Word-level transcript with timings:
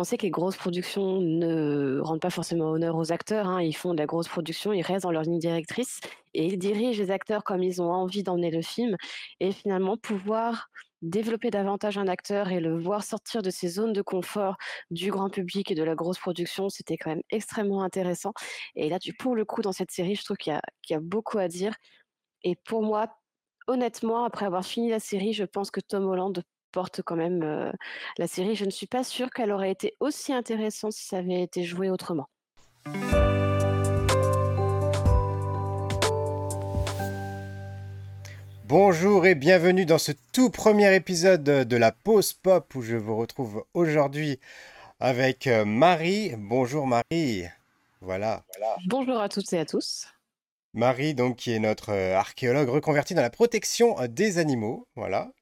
on 0.00 0.04
sait 0.04 0.16
que 0.16 0.22
les 0.22 0.30
grosses 0.30 0.56
productions 0.56 1.20
ne 1.20 2.00
rendent 2.00 2.20
pas 2.20 2.30
forcément 2.30 2.70
honneur 2.70 2.96
aux 2.96 3.12
acteurs, 3.12 3.46
hein. 3.46 3.62
Ils 3.62 3.76
font 3.76 3.92
de 3.92 3.98
la 3.98 4.06
grosse 4.06 4.28
production, 4.28 4.72
ils 4.72 4.82
restent 4.82 5.04
dans 5.04 5.10
leur 5.12 5.22
ligne 5.22 5.38
directrice 5.38 6.00
et 6.34 6.46
ils 6.46 6.58
dirigent 6.58 7.00
les 7.02 7.10
acteurs 7.10 7.44
comme 7.44 7.62
ils 7.62 7.82
ont 7.82 7.92
envie 7.92 8.22
d'emmener 8.22 8.50
le 8.50 8.62
film. 8.62 8.96
Et 9.40 9.52
finalement 9.52 9.96
pouvoir 9.96 10.68
développer 11.02 11.50
davantage 11.50 11.98
un 11.98 12.08
acteur 12.08 12.50
et 12.50 12.60
le 12.60 12.78
voir 12.78 13.02
sortir 13.04 13.42
de 13.42 13.50
ses 13.50 13.68
zones 13.68 13.92
de 13.92 14.02
confort 14.02 14.56
du 14.90 15.10
grand 15.10 15.30
public 15.30 15.70
et 15.70 15.74
de 15.74 15.82
la 15.82 15.94
grosse 15.94 16.18
production, 16.18 16.68
c'était 16.68 16.96
quand 16.96 17.10
même 17.10 17.22
extrêmement 17.30 17.82
intéressant. 17.82 18.32
Et 18.76 18.88
là, 18.88 18.98
du 18.98 19.14
pour 19.14 19.34
le 19.34 19.44
coup, 19.44 19.62
dans 19.62 19.72
cette 19.72 19.90
série, 19.90 20.14
je 20.14 20.24
trouve 20.24 20.36
qu'il 20.36 20.52
y 20.54 20.92
y 20.92 20.96
a 20.96 21.00
beaucoup 21.00 21.38
à 21.38 21.48
dire. 21.48 21.74
Et 22.44 22.56
pour 22.56 22.82
moi, 22.82 23.08
honnêtement, 23.66 24.24
après 24.24 24.46
avoir 24.46 24.64
fini 24.64 24.90
la 24.90 25.00
série, 25.00 25.32
je 25.32 25.44
pense 25.44 25.70
que 25.70 25.80
Tom 25.80 26.06
Holland 26.06 26.42
porte 26.70 27.02
quand 27.02 27.16
même, 27.16 27.72
la 28.18 28.26
série. 28.26 28.54
Je 28.56 28.64
ne 28.64 28.70
suis 28.70 28.86
pas 28.86 29.04
sûre 29.04 29.30
qu'elle 29.30 29.52
aurait 29.52 29.70
été 29.70 29.96
aussi 30.00 30.32
intéressante 30.32 30.92
si 30.92 31.06
ça 31.06 31.18
avait 31.18 31.42
été 31.42 31.64
joué 31.64 31.90
autrement. 31.90 32.28
Bonjour 38.64 39.26
et 39.26 39.34
bienvenue 39.34 39.84
dans 39.84 39.98
ce 39.98 40.12
tout 40.32 40.48
premier 40.48 40.94
épisode 40.94 41.42
de 41.42 41.76
la 41.76 41.90
pause 41.90 42.32
pop 42.34 42.72
où 42.76 42.82
je 42.82 42.94
vous 42.94 43.16
retrouve 43.16 43.64
aujourd'hui 43.74 44.38
avec 45.00 45.48
Marie. 45.66 46.32
Bonjour 46.38 46.86
Marie. 46.86 47.44
Voilà. 48.00 48.44
Bonjour 48.86 49.18
à 49.18 49.28
toutes 49.28 49.52
et 49.52 49.58
à 49.58 49.64
tous. 49.64 50.06
Marie, 50.72 51.14
donc, 51.14 51.36
qui 51.36 51.52
est 51.52 51.58
notre 51.58 51.92
archéologue 51.92 52.68
reconvertie 52.68 53.14
dans 53.14 53.22
la 53.22 53.30
protection 53.30 53.96
des 54.08 54.38
animaux. 54.38 54.86
Voilà. 54.94 55.32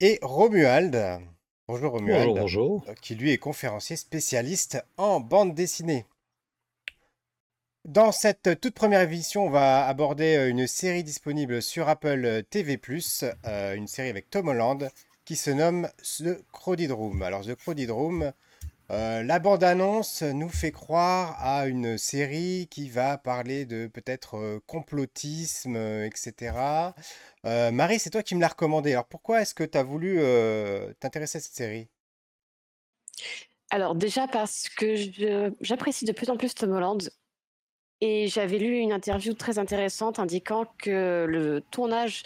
Et 0.00 0.20
Romuald. 0.22 1.20
Bonjour 1.66 1.90
Romuald. 1.90 2.28
Bonjour, 2.28 2.38
bonjour. 2.38 2.86
Qui 3.02 3.16
lui 3.16 3.32
est 3.32 3.38
conférencier 3.38 3.96
spécialiste 3.96 4.80
en 4.96 5.18
bande 5.18 5.56
dessinée. 5.56 6.06
Dans 7.84 8.12
cette 8.12 8.60
toute 8.60 8.74
première 8.74 9.00
émission, 9.00 9.46
on 9.46 9.50
va 9.50 9.88
aborder 9.88 10.36
euh, 10.36 10.50
une 10.50 10.68
série 10.68 11.02
disponible 11.02 11.60
sur 11.60 11.88
Apple 11.88 12.44
TV+, 12.48 12.80
euh, 13.46 13.74
une 13.74 13.88
série 13.88 14.08
avec 14.08 14.30
Tom 14.30 14.46
Holland, 14.46 14.88
qui 15.24 15.34
se 15.34 15.50
nomme 15.50 15.88
The 16.18 16.44
Crowded 16.52 16.92
Room. 16.92 17.20
Alors 17.22 17.44
The 17.44 17.56
Crowded 17.56 17.90
Room, 17.90 18.32
euh, 18.90 19.22
la 19.22 19.38
bande-annonce 19.38 20.22
nous 20.22 20.48
fait 20.48 20.72
croire 20.72 21.36
à 21.40 21.66
une 21.66 21.98
série 21.98 22.68
qui 22.70 22.88
va 22.88 23.18
parler 23.18 23.66
de 23.66 23.86
peut-être 23.86 24.60
complotisme, 24.66 25.76
etc. 25.76 26.94
Marie, 27.44 27.98
c'est 27.98 28.10
toi 28.10 28.22
qui 28.22 28.34
me 28.34 28.40
l'as 28.40 28.48
recommandé. 28.48 28.92
Alors 28.92 29.06
pourquoi 29.06 29.42
est-ce 29.42 29.54
que 29.54 29.64
tu 29.64 29.76
as 29.78 29.82
voulu 29.82 30.20
t'intéresser 31.00 31.38
à 31.38 31.40
cette 31.40 31.54
série? 31.54 31.88
Alors 33.70 33.94
déjà 33.94 34.26
parce 34.26 34.68
que 34.68 34.94
j'apprécie 35.60 36.04
de 36.06 36.12
plus 36.12 36.30
en 36.30 36.36
plus 36.36 36.54
Tom 36.54 36.72
Holland 36.72 37.10
et 38.00 38.28
j'avais 38.28 38.58
lu 38.58 38.78
une 38.78 38.92
interview 38.92 39.34
très 39.34 39.58
intéressante 39.58 40.18
indiquant 40.18 40.66
que 40.78 41.26
le 41.28 41.60
tournage 41.70 42.22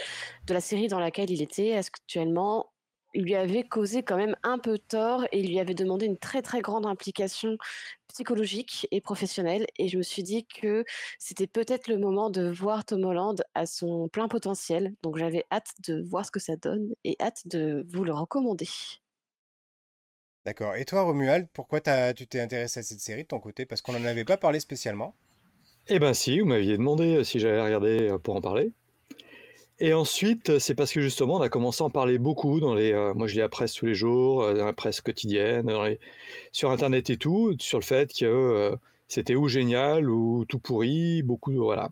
de 0.46 0.54
la 0.54 0.60
série 0.60 0.88
dans 0.88 1.00
laquelle 1.00 1.30
il 1.30 1.42
était 1.42 1.74
actuellement 1.74 2.71
lui 3.14 3.34
avait 3.34 3.64
causé 3.64 4.02
quand 4.02 4.16
même 4.16 4.36
un 4.42 4.58
peu 4.58 4.78
tort 4.78 5.24
et 5.32 5.40
il 5.40 5.48
lui 5.48 5.60
avait 5.60 5.74
demandé 5.74 6.06
une 6.06 6.16
très 6.16 6.42
très 6.42 6.60
grande 6.60 6.86
implication 6.86 7.56
psychologique 8.08 8.86
et 8.90 9.00
professionnelle. 9.00 9.66
Et 9.78 9.88
je 9.88 9.98
me 9.98 10.02
suis 10.02 10.22
dit 10.22 10.46
que 10.46 10.84
c'était 11.18 11.46
peut-être 11.46 11.88
le 11.88 11.98
moment 11.98 12.30
de 12.30 12.50
voir 12.50 12.84
Tom 12.84 13.04
Holland 13.04 13.42
à 13.54 13.66
son 13.66 14.08
plein 14.08 14.28
potentiel. 14.28 14.94
Donc 15.02 15.18
j'avais 15.18 15.44
hâte 15.50 15.72
de 15.86 16.02
voir 16.02 16.24
ce 16.24 16.30
que 16.30 16.40
ça 16.40 16.56
donne 16.56 16.94
et 17.04 17.16
hâte 17.20 17.46
de 17.46 17.86
vous 17.92 18.04
le 18.04 18.12
recommander. 18.12 18.68
D'accord. 20.44 20.74
Et 20.74 20.84
toi, 20.84 21.02
Romuald, 21.02 21.48
pourquoi 21.52 21.80
tu 21.80 22.26
t'es 22.26 22.40
intéressé 22.40 22.80
à 22.80 22.82
cette 22.82 23.00
série 23.00 23.22
de 23.22 23.28
ton 23.28 23.38
côté? 23.38 23.64
Parce 23.64 23.80
qu'on 23.80 23.92
n'en 23.92 24.04
avait 24.04 24.24
pas 24.24 24.36
parlé 24.36 24.58
spécialement. 24.58 25.14
Eh 25.88 25.98
ben 25.98 26.14
si, 26.14 26.40
vous 26.40 26.46
m'aviez 26.46 26.76
demandé 26.76 27.16
euh, 27.16 27.24
si 27.24 27.40
j'allais 27.40 27.62
regarder 27.62 28.10
euh, 28.10 28.18
pour 28.18 28.36
en 28.36 28.40
parler. 28.40 28.72
Et 29.84 29.94
ensuite, 29.94 30.50
euh, 30.50 30.58
c'est 30.60 30.76
parce 30.76 30.92
que 30.92 31.00
justement, 31.00 31.38
on 31.38 31.40
a 31.40 31.48
commencé 31.48 31.82
à 31.82 31.86
en 31.86 31.90
parler 31.90 32.16
beaucoup 32.16 32.60
dans 32.60 32.72
les. 32.72 32.92
moi, 33.16 33.26
je 33.26 33.34
lis 33.34 33.40
la 33.40 33.48
presse 33.48 33.72
tous 33.74 33.84
les 33.84 33.96
jours, 33.96 34.46
dans 34.54 34.64
la 34.64 34.72
presse 34.72 35.00
quotidienne, 35.00 35.68
sur 36.52 36.70
Internet 36.70 37.10
et 37.10 37.16
tout, 37.16 37.56
sur 37.58 37.80
le 37.80 37.84
fait 37.84 38.12
que 38.16 38.76
c'était 39.08 39.34
ou 39.34 39.48
génial 39.48 40.08
ou 40.08 40.44
tout 40.44 40.60
pourri, 40.60 41.22
beaucoup, 41.24 41.52
voilà. 41.54 41.90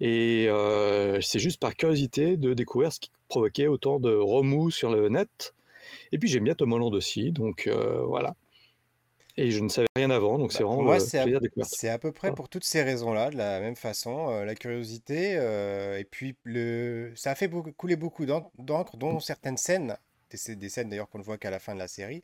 Et 0.00 0.48
c'est 1.20 1.38
juste 1.38 1.60
par 1.60 1.74
curiosité 1.76 2.38
de 2.38 2.54
découvrir 2.54 2.90
ce 2.92 3.00
qui 3.00 3.10
provoquait 3.28 3.66
autant 3.66 4.00
de 4.00 4.14
remous 4.14 4.70
sur 4.70 4.90
le 4.90 5.10
net. 5.10 5.54
Et 6.12 6.18
puis 6.18 6.28
j'aime 6.28 6.44
bien 6.44 6.54
Tom 6.54 6.72
Holland 6.72 6.94
aussi, 6.94 7.32
donc 7.32 7.68
voilà. 8.06 8.34
Et 9.40 9.50
je 9.50 9.60
ne 9.60 9.68
savais 9.68 9.86
rien 9.96 10.10
avant, 10.10 10.38
donc 10.38 10.52
c'est 10.52 10.62
bah, 10.62 10.68
vraiment 10.68 10.82
moi, 10.82 11.00
c'est 11.00 11.18
à, 11.18 11.26
c'est 11.62 11.88
à 11.88 11.98
peu 11.98 12.12
près 12.12 12.32
pour 12.32 12.48
toutes 12.48 12.64
ces 12.64 12.82
raisons-là, 12.82 13.30
de 13.30 13.36
la 13.36 13.60
même 13.60 13.76
façon, 13.76 14.30
euh, 14.30 14.44
la 14.44 14.54
curiosité, 14.54 15.36
euh, 15.36 15.98
et 15.98 16.04
puis 16.04 16.36
le, 16.44 17.12
ça 17.16 17.30
a 17.32 17.34
fait 17.34 17.48
beaucoup- 17.48 17.72
couler 17.72 17.96
beaucoup 17.96 18.26
d'en- 18.26 18.50
d'encre, 18.58 18.96
dont 18.96 19.20
certaines 19.20 19.56
scènes, 19.56 19.96
des, 20.30 20.56
des 20.56 20.68
scènes 20.68 20.88
d'ailleurs 20.90 21.08
qu'on 21.08 21.18
ne 21.18 21.24
voit 21.24 21.38
qu'à 21.38 21.50
la 21.50 21.58
fin 21.58 21.74
de 21.74 21.78
la 21.78 21.88
série. 21.88 22.22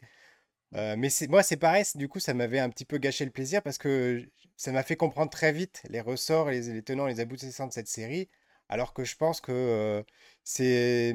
Euh, 0.75 0.97
mais 0.99 1.11
c'est, 1.11 1.29
moi, 1.29 1.43
c'est 1.43 1.57
pareil, 1.59 1.85
du 1.97 2.09
coup, 2.09 2.21
ça 2.21 2.35
m'avait 2.35 2.61
un 2.61 2.71
petit 2.71 2.85
peu 2.87 2.99
gâché 2.99 3.25
le 3.27 3.33
plaisir 3.33 3.63
parce 3.63 3.79
que 3.79 4.25
ça 4.57 4.73
m'a 4.73 4.83
fait 4.85 4.97
comprendre 4.97 5.31
très 5.31 5.53
vite 5.53 5.83
les 5.91 6.01
ressorts, 6.03 6.51
les, 6.51 6.63
les 6.73 6.83
tenants, 6.83 7.07
les 7.07 7.21
aboutissants 7.21 7.69
de 7.69 7.73
cette 7.75 7.89
série, 7.89 8.29
alors 8.71 8.95
que 8.95 9.05
je 9.05 9.17
pense 9.17 9.41
que 9.41 10.05
c'est, 10.45 11.15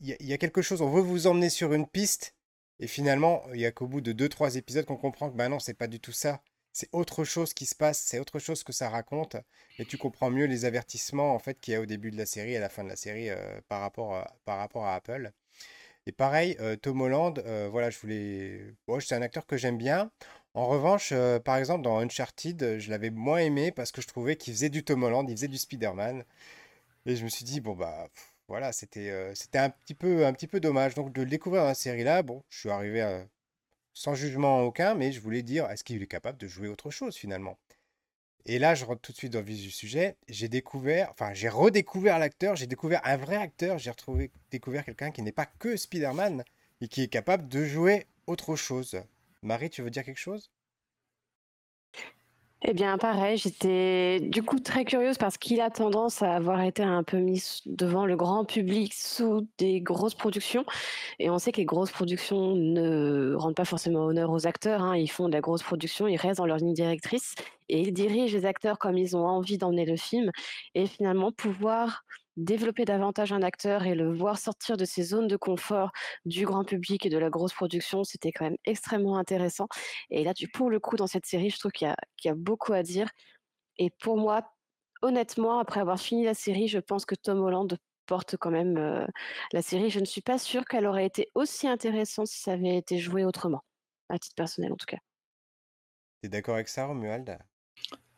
il 0.00 0.08
y, 0.08 0.12
a 0.12 0.16
il 0.20 0.26
y 0.26 0.32
a 0.32 0.38
quelque 0.38 0.62
chose, 0.62 0.82
on 0.82 0.90
veut 0.90 1.02
vous 1.02 1.26
emmener 1.28 1.50
sur 1.50 1.72
une 1.74 1.86
piste. 1.88 2.34
Et 2.80 2.86
finalement, 2.86 3.42
il 3.52 3.58
n'y 3.58 3.66
a 3.66 3.72
qu'au 3.72 3.86
bout 3.86 4.00
de 4.00 4.12
2-3 4.12 4.56
épisodes 4.56 4.84
qu'on 4.84 4.96
comprend 4.96 5.30
que 5.30 5.36
bah 5.36 5.48
non, 5.48 5.58
c'est 5.58 5.74
pas 5.74 5.88
du 5.88 6.00
tout 6.00 6.12
ça. 6.12 6.40
C'est 6.72 6.88
autre 6.92 7.24
chose 7.24 7.54
qui 7.54 7.66
se 7.66 7.74
passe, 7.74 7.98
c'est 7.98 8.20
autre 8.20 8.38
chose 8.38 8.62
que 8.62 8.72
ça 8.72 8.88
raconte. 8.88 9.36
Et 9.78 9.84
tu 9.84 9.98
comprends 9.98 10.30
mieux 10.30 10.44
les 10.46 10.64
avertissements 10.64 11.34
en 11.34 11.38
fait 11.38 11.58
qu'il 11.60 11.72
y 11.74 11.76
a 11.76 11.80
au 11.80 11.86
début 11.86 12.10
de 12.10 12.16
la 12.16 12.26
série 12.26 12.52
et 12.52 12.56
à 12.58 12.60
la 12.60 12.68
fin 12.68 12.84
de 12.84 12.88
la 12.88 12.96
série 12.96 13.30
euh, 13.30 13.60
par, 13.68 13.80
rapport 13.80 14.14
à, 14.14 14.36
par 14.44 14.58
rapport 14.58 14.86
à 14.86 14.94
Apple. 14.94 15.32
Et 16.06 16.12
pareil, 16.12 16.56
euh, 16.60 16.76
Tom 16.76 17.00
Holland, 17.00 17.38
euh, 17.40 17.68
voilà, 17.70 17.90
je 17.90 17.98
voulais. 17.98 18.74
Bon, 18.86 19.00
c'est 19.00 19.14
un 19.14 19.22
acteur 19.22 19.46
que 19.46 19.56
j'aime 19.56 19.78
bien. 19.78 20.10
En 20.54 20.66
revanche, 20.66 21.12
par 21.44 21.56
exemple, 21.56 21.82
dans 21.82 21.98
Uncharted, 21.98 22.78
je 22.78 22.90
l'avais 22.90 23.10
moins 23.10 23.38
aimé 23.38 23.70
parce 23.70 23.92
que 23.92 24.00
je 24.00 24.08
trouvais 24.08 24.36
qu'il 24.36 24.54
faisait 24.54 24.70
du 24.70 24.82
Tom 24.84 25.02
Holland, 25.04 25.28
il 25.28 25.36
faisait 25.36 25.48
du 25.48 25.58
Spider-Man. 25.58 26.24
Et 27.06 27.16
je 27.16 27.24
me 27.24 27.28
suis 27.28 27.44
dit, 27.44 27.60
bon, 27.60 27.74
bah. 27.74 28.08
Voilà, 28.48 28.72
c'était 28.72 29.10
euh, 29.10 29.34
c'était 29.34 29.58
un 29.58 29.70
petit 29.70 29.94
peu, 29.94 30.26
un 30.26 30.32
petit 30.32 30.46
peu 30.46 30.60
dommage. 30.60 30.94
Donc 30.94 31.12
de 31.12 31.22
le 31.22 31.28
découvrir 31.28 31.62
dans 31.62 31.68
la 31.68 31.74
série-là, 31.74 32.22
bon, 32.22 32.42
je 32.50 32.58
suis 32.60 32.70
arrivé 32.70 33.00
à- 33.02 33.26
sans 33.94 34.14
jugement 34.14 34.62
aucun, 34.62 34.94
mais 34.94 35.12
je 35.12 35.20
voulais 35.20 35.42
dire, 35.42 35.70
est-ce 35.70 35.84
qu'il 35.84 36.02
est 36.02 36.06
capable 36.06 36.38
de 36.38 36.48
jouer 36.48 36.68
autre 36.68 36.90
chose 36.90 37.16
finalement? 37.16 37.58
Et 38.46 38.58
là, 38.58 38.74
je 38.74 38.84
rentre 38.86 39.02
tout 39.02 39.12
de 39.12 39.18
suite 39.18 39.32
dans 39.34 39.40
le 39.40 39.46
vif 39.46 39.62
du 39.62 39.70
sujet. 39.72 40.16
J'ai 40.28 40.48
découvert, 40.48 41.10
enfin, 41.12 41.34
j'ai 41.34 41.48
redécouvert 41.50 42.18
l'acteur, 42.18 42.56
j'ai 42.56 42.66
découvert 42.68 43.00
un 43.04 43.16
vrai 43.18 43.36
acteur, 43.36 43.78
j'ai 43.78 43.90
retrouvé, 43.90 44.32
découvert 44.50 44.84
quelqu'un 44.84 45.10
qui 45.12 45.22
n'est 45.22 45.32
pas 45.32 45.46
que 45.46 45.76
Spider-Man 45.76 46.44
et 46.82 46.88
qui 46.88 47.02
est 47.02 47.08
capable 47.08 47.48
de 47.48 47.64
jouer 47.64 48.06
autre 48.26 48.56
chose. 48.56 49.02
Marie, 49.42 49.70
tu 49.70 49.82
veux 49.82 49.90
dire 49.90 50.04
quelque 50.04 50.18
chose? 50.20 50.50
Eh 52.62 52.72
bien, 52.74 52.98
pareil, 52.98 53.36
j'étais 53.36 54.18
du 54.20 54.42
coup 54.42 54.58
très 54.58 54.84
curieuse 54.84 55.16
parce 55.16 55.38
qu'il 55.38 55.60
a 55.60 55.70
tendance 55.70 56.22
à 56.22 56.34
avoir 56.34 56.60
été 56.62 56.82
un 56.82 57.04
peu 57.04 57.18
mis 57.18 57.40
devant 57.66 58.04
le 58.04 58.16
grand 58.16 58.44
public 58.44 58.92
sous 58.94 59.48
des 59.58 59.80
grosses 59.80 60.16
productions. 60.16 60.64
Et 61.18 61.30
on 61.30 61.38
sait 61.38 61.52
que 61.52 61.58
les 61.58 61.64
grosses 61.66 61.92
productions 61.92 62.54
ne 62.56 63.34
rendent 63.36 63.56
pas 63.56 63.64
forcément 63.64 64.06
honneur 64.06 64.30
aux 64.30 64.46
acteurs. 64.46 64.82
hein. 64.82 64.96
Ils 64.96 65.10
font 65.10 65.28
de 65.28 65.34
la 65.34 65.40
grosse 65.40 65.62
production, 65.64 66.08
ils 66.08 66.16
restent 66.16 66.38
dans 66.38 66.46
leur 66.46 66.58
ligne 66.58 66.74
directrice 66.74 67.34
et 67.68 67.80
ils 67.82 67.92
dirigent 67.92 68.36
les 68.36 68.46
acteurs 68.46 68.78
comme 68.78 68.98
ils 68.98 69.16
ont 69.16 69.26
envie 69.26 69.58
d'emmener 69.58 69.84
le 69.86 69.96
film. 69.96 70.30
Et 70.76 70.86
finalement, 70.86 71.32
pouvoir 71.32 72.04
développer 72.38 72.84
davantage 72.84 73.32
un 73.32 73.42
acteur 73.42 73.84
et 73.84 73.94
le 73.94 74.16
voir 74.16 74.38
sortir 74.38 74.76
de 74.76 74.84
ses 74.84 75.02
zones 75.02 75.26
de 75.26 75.36
confort 75.36 75.90
du 76.24 76.46
grand 76.46 76.64
public 76.64 77.04
et 77.04 77.10
de 77.10 77.18
la 77.18 77.30
grosse 77.30 77.52
production, 77.52 78.04
c'était 78.04 78.32
quand 78.32 78.44
même 78.44 78.56
extrêmement 78.64 79.18
intéressant. 79.18 79.68
Et 80.10 80.24
là, 80.24 80.32
du 80.32 80.48
pour 80.48 80.70
le 80.70 80.80
coup, 80.80 80.96
dans 80.96 81.06
cette 81.06 81.26
série, 81.26 81.50
je 81.50 81.58
trouve 81.58 81.72
qu'il 81.72 81.88
y 81.88 81.90
a, 81.90 81.96
qu'il 82.16 82.28
y 82.28 82.32
a 82.32 82.36
beaucoup 82.36 82.72
à 82.72 82.82
dire. 82.82 83.10
Et 83.76 83.90
pour 83.90 84.16
moi, 84.16 84.42
honnêtement, 85.02 85.58
après 85.58 85.80
avoir 85.80 85.98
fini 85.98 86.24
la 86.24 86.34
série, 86.34 86.68
je 86.68 86.78
pense 86.78 87.04
que 87.04 87.14
Tom 87.14 87.40
Holland 87.40 87.76
porte 88.06 88.36
quand 88.36 88.50
même 88.50 88.78
euh, 88.78 89.06
la 89.52 89.62
série. 89.62 89.90
Je 89.90 90.00
ne 90.00 90.04
suis 90.04 90.22
pas 90.22 90.38
sûre 90.38 90.64
qu'elle 90.64 90.86
aurait 90.86 91.06
été 91.06 91.30
aussi 91.34 91.68
intéressante 91.68 92.28
si 92.28 92.40
ça 92.40 92.52
avait 92.52 92.76
été 92.76 92.98
joué 92.98 93.24
autrement, 93.24 93.62
à 94.08 94.18
titre 94.18 94.34
personnel 94.34 94.72
en 94.72 94.76
tout 94.76 94.86
cas. 94.86 94.98
T'es 96.22 96.28
d'accord 96.28 96.54
avec 96.54 96.68
ça, 96.68 96.86
Romuald? 96.86 97.38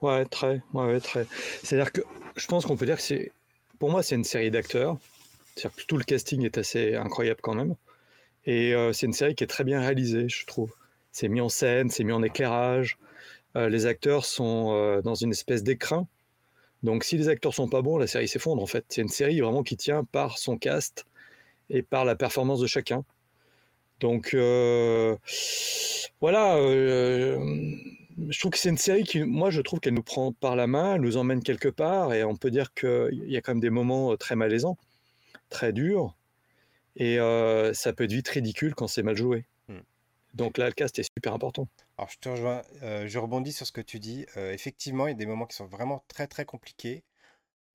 Ouais, 0.00 0.24
très, 0.24 0.62
ouais, 0.72 1.00
très. 1.00 1.26
C'est-à-dire 1.62 1.92
que 1.92 2.00
je 2.36 2.46
pense 2.46 2.64
qu'on 2.64 2.76
peut 2.76 2.86
dire 2.86 2.96
que 2.96 3.02
c'est, 3.02 3.32
pour 3.80 3.90
moi, 3.90 4.04
c'est 4.04 4.14
une 4.14 4.24
série 4.24 4.52
d'acteurs. 4.52 4.98
C'est-à-dire 5.56 5.76
que 5.76 5.86
tout 5.86 5.96
le 5.96 6.04
casting 6.04 6.44
est 6.44 6.58
assez 6.58 6.94
incroyable 6.94 7.40
quand 7.42 7.54
même. 7.54 7.74
Et 8.44 8.74
euh, 8.74 8.92
c'est 8.92 9.06
une 9.06 9.14
série 9.14 9.34
qui 9.34 9.42
est 9.42 9.48
très 9.48 9.64
bien 9.64 9.80
réalisée, 9.80 10.28
je 10.28 10.46
trouve. 10.46 10.72
C'est 11.12 11.28
mis 11.28 11.40
en 11.40 11.48
scène, 11.48 11.90
c'est 11.90 12.04
mis 12.04 12.12
en 12.12 12.22
éclairage. 12.22 12.98
Euh, 13.56 13.68
les 13.68 13.86
acteurs 13.86 14.26
sont 14.26 14.72
euh, 14.74 15.00
dans 15.00 15.14
une 15.14 15.32
espèce 15.32 15.62
d'écrin. 15.64 16.06
Donc 16.82 17.04
si 17.04 17.16
les 17.16 17.28
acteurs 17.28 17.54
sont 17.54 17.68
pas 17.68 17.80
bons, 17.82 17.96
la 17.96 18.06
série 18.06 18.28
s'effondre 18.28 18.62
en 18.62 18.66
fait. 18.66 18.84
C'est 18.90 19.00
une 19.00 19.08
série 19.08 19.40
vraiment 19.40 19.62
qui 19.62 19.76
tient 19.76 20.04
par 20.04 20.38
son 20.38 20.58
cast 20.58 21.06
et 21.70 21.82
par 21.82 22.04
la 22.04 22.16
performance 22.16 22.60
de 22.60 22.66
chacun. 22.66 23.04
Donc 24.00 24.34
voilà, 26.20 26.56
je 28.28 28.38
trouve 28.38 28.52
que 28.52 28.58
c'est 28.58 28.68
une 28.68 28.78
série 28.78 29.04
qui, 29.04 29.22
moi, 29.22 29.50
je 29.50 29.60
trouve 29.60 29.80
qu'elle 29.80 29.94
nous 29.94 30.02
prend 30.02 30.32
par 30.32 30.56
la 30.56 30.66
main, 30.66 30.94
elle 30.94 31.00
nous 31.00 31.16
emmène 31.16 31.42
quelque 31.42 31.68
part, 31.68 32.12
et 32.12 32.24
on 32.24 32.36
peut 32.36 32.50
dire 32.50 32.74
qu'il 32.74 33.24
y 33.26 33.36
a 33.36 33.40
quand 33.40 33.52
même 33.52 33.60
des 33.60 33.70
moments 33.70 34.16
très 34.16 34.36
malaisants, 34.36 34.78
très 35.48 35.72
durs, 35.72 36.16
et 36.96 37.16
ça 37.72 37.92
peut 37.92 38.04
être 38.04 38.12
vite 38.12 38.28
ridicule 38.28 38.74
quand 38.74 38.88
c'est 38.88 39.02
mal 39.02 39.16
joué. 39.16 39.46
Hmm. 39.68 39.80
Donc 40.34 40.58
là, 40.58 40.66
le 40.66 40.72
cast 40.72 40.98
est 40.98 41.10
super 41.16 41.34
important. 41.34 41.68
Alors 41.98 42.10
je 42.10 42.18
te 42.18 42.28
rejoins, 42.28 42.62
je 42.82 43.18
rebondis 43.18 43.52
sur 43.52 43.66
ce 43.66 43.72
que 43.72 43.80
tu 43.80 43.98
dis. 43.98 44.26
effectivement, 44.36 45.06
il 45.06 45.10
y 45.10 45.14
a 45.14 45.16
des 45.16 45.26
moments 45.26 45.46
qui 45.46 45.56
sont 45.56 45.66
vraiment 45.66 46.04
très 46.08 46.26
très 46.26 46.44
compliqués. 46.44 47.04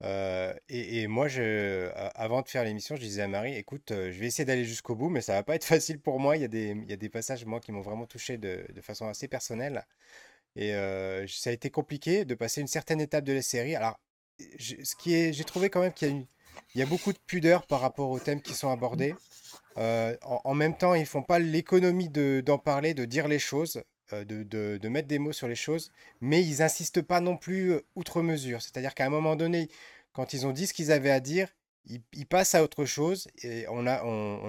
Euh, 0.03 0.53
et, 0.69 1.07
moi, 1.07 1.27
je, 1.27 1.89
avant 2.15 2.41
de 2.41 2.49
faire 2.49 2.63
l'émission, 2.63 2.95
je 2.95 3.01
disais 3.01 3.21
à 3.21 3.27
Marie, 3.27 3.55
écoute, 3.55 3.91
euh, 3.91 4.11
je 4.11 4.19
vais 4.19 4.27
essayer 4.27 4.45
d'aller 4.45 4.65
jusqu'au 4.65 4.95
bout, 4.95 5.09
mais 5.09 5.21
ça 5.21 5.33
va 5.33 5.43
pas 5.43 5.55
être 5.55 5.65
facile 5.65 5.99
pour 5.99 6.19
moi. 6.19 6.37
Il 6.37 6.41
y 6.41 6.45
a 6.45 6.47
des, 6.47 6.69
il 6.71 6.89
y 6.89 6.93
a 6.93 6.97
des 6.97 7.09
passages, 7.09 7.45
moi, 7.45 7.59
qui 7.59 7.71
m'ont 7.71 7.81
vraiment 7.81 8.05
touché 8.05 8.37
de, 8.37 8.65
de 8.73 8.81
façon 8.81 9.07
assez 9.07 9.27
personnelle. 9.27 9.85
Et 10.55 10.71
ça 11.27 11.49
a 11.49 11.53
été 11.53 11.69
compliqué 11.69 12.25
de 12.25 12.35
passer 12.35 12.61
une 12.61 12.67
certaine 12.67 13.01
étape 13.01 13.25
de 13.25 13.33
la 13.33 13.41
série. 13.41 13.75
Alors, 13.75 13.99
ce 14.59 14.95
qui 14.95 15.13
est, 15.13 15.33
j'ai 15.33 15.43
trouvé 15.43 15.69
quand 15.69 15.81
même 15.81 15.93
qu'il 15.93 16.07
y 16.07 16.11
a, 16.11 16.23
il 16.73 16.79
y 16.79 16.81
a 16.81 16.85
beaucoup 16.85 17.11
de 17.11 17.17
pudeur 17.27 17.65
par 17.67 17.81
rapport 17.81 18.09
aux 18.09 18.19
thèmes 18.19 18.41
qui 18.41 18.53
sont 18.53 18.69
abordés. 18.69 19.15
en, 19.75 20.53
même 20.53 20.77
temps, 20.77 20.93
ils 20.93 21.05
font 21.05 21.23
pas 21.23 21.39
l'économie 21.39 22.09
de, 22.09 22.41
d'en 22.45 22.57
parler, 22.57 22.93
de 22.93 23.05
dire 23.05 23.27
les 23.27 23.39
choses. 23.39 23.83
De, 24.11 24.43
de, 24.43 24.77
de, 24.77 24.87
mettre 24.87 25.07
des 25.07 25.17
mots 25.17 25.33
sur 25.33 25.47
les 25.47 25.55
choses, 25.55 25.91
mais 26.21 26.45
ils 26.45 26.61
insistent 26.61 27.01
pas 27.01 27.21
non 27.21 27.37
plus 27.37 27.73
outre 27.95 28.21
mesure. 28.21 28.61
C'est-à-dire 28.61 28.93
qu'à 28.93 29.07
un 29.07 29.09
moment 29.09 29.35
donné, 29.35 29.67
quand 30.13 30.31
ils 30.33 30.45
ont 30.45 30.51
dit 30.51 30.67
ce 30.67 30.75
qu'ils 30.75 30.91
avaient 30.91 31.09
à 31.09 31.19
dire, 31.19 31.49
ils, 31.87 32.25
passent 32.25 32.55
à 32.55 32.63
autre 32.63 32.85
chose 32.85 33.27
et 33.43 33.65
on, 33.69 33.85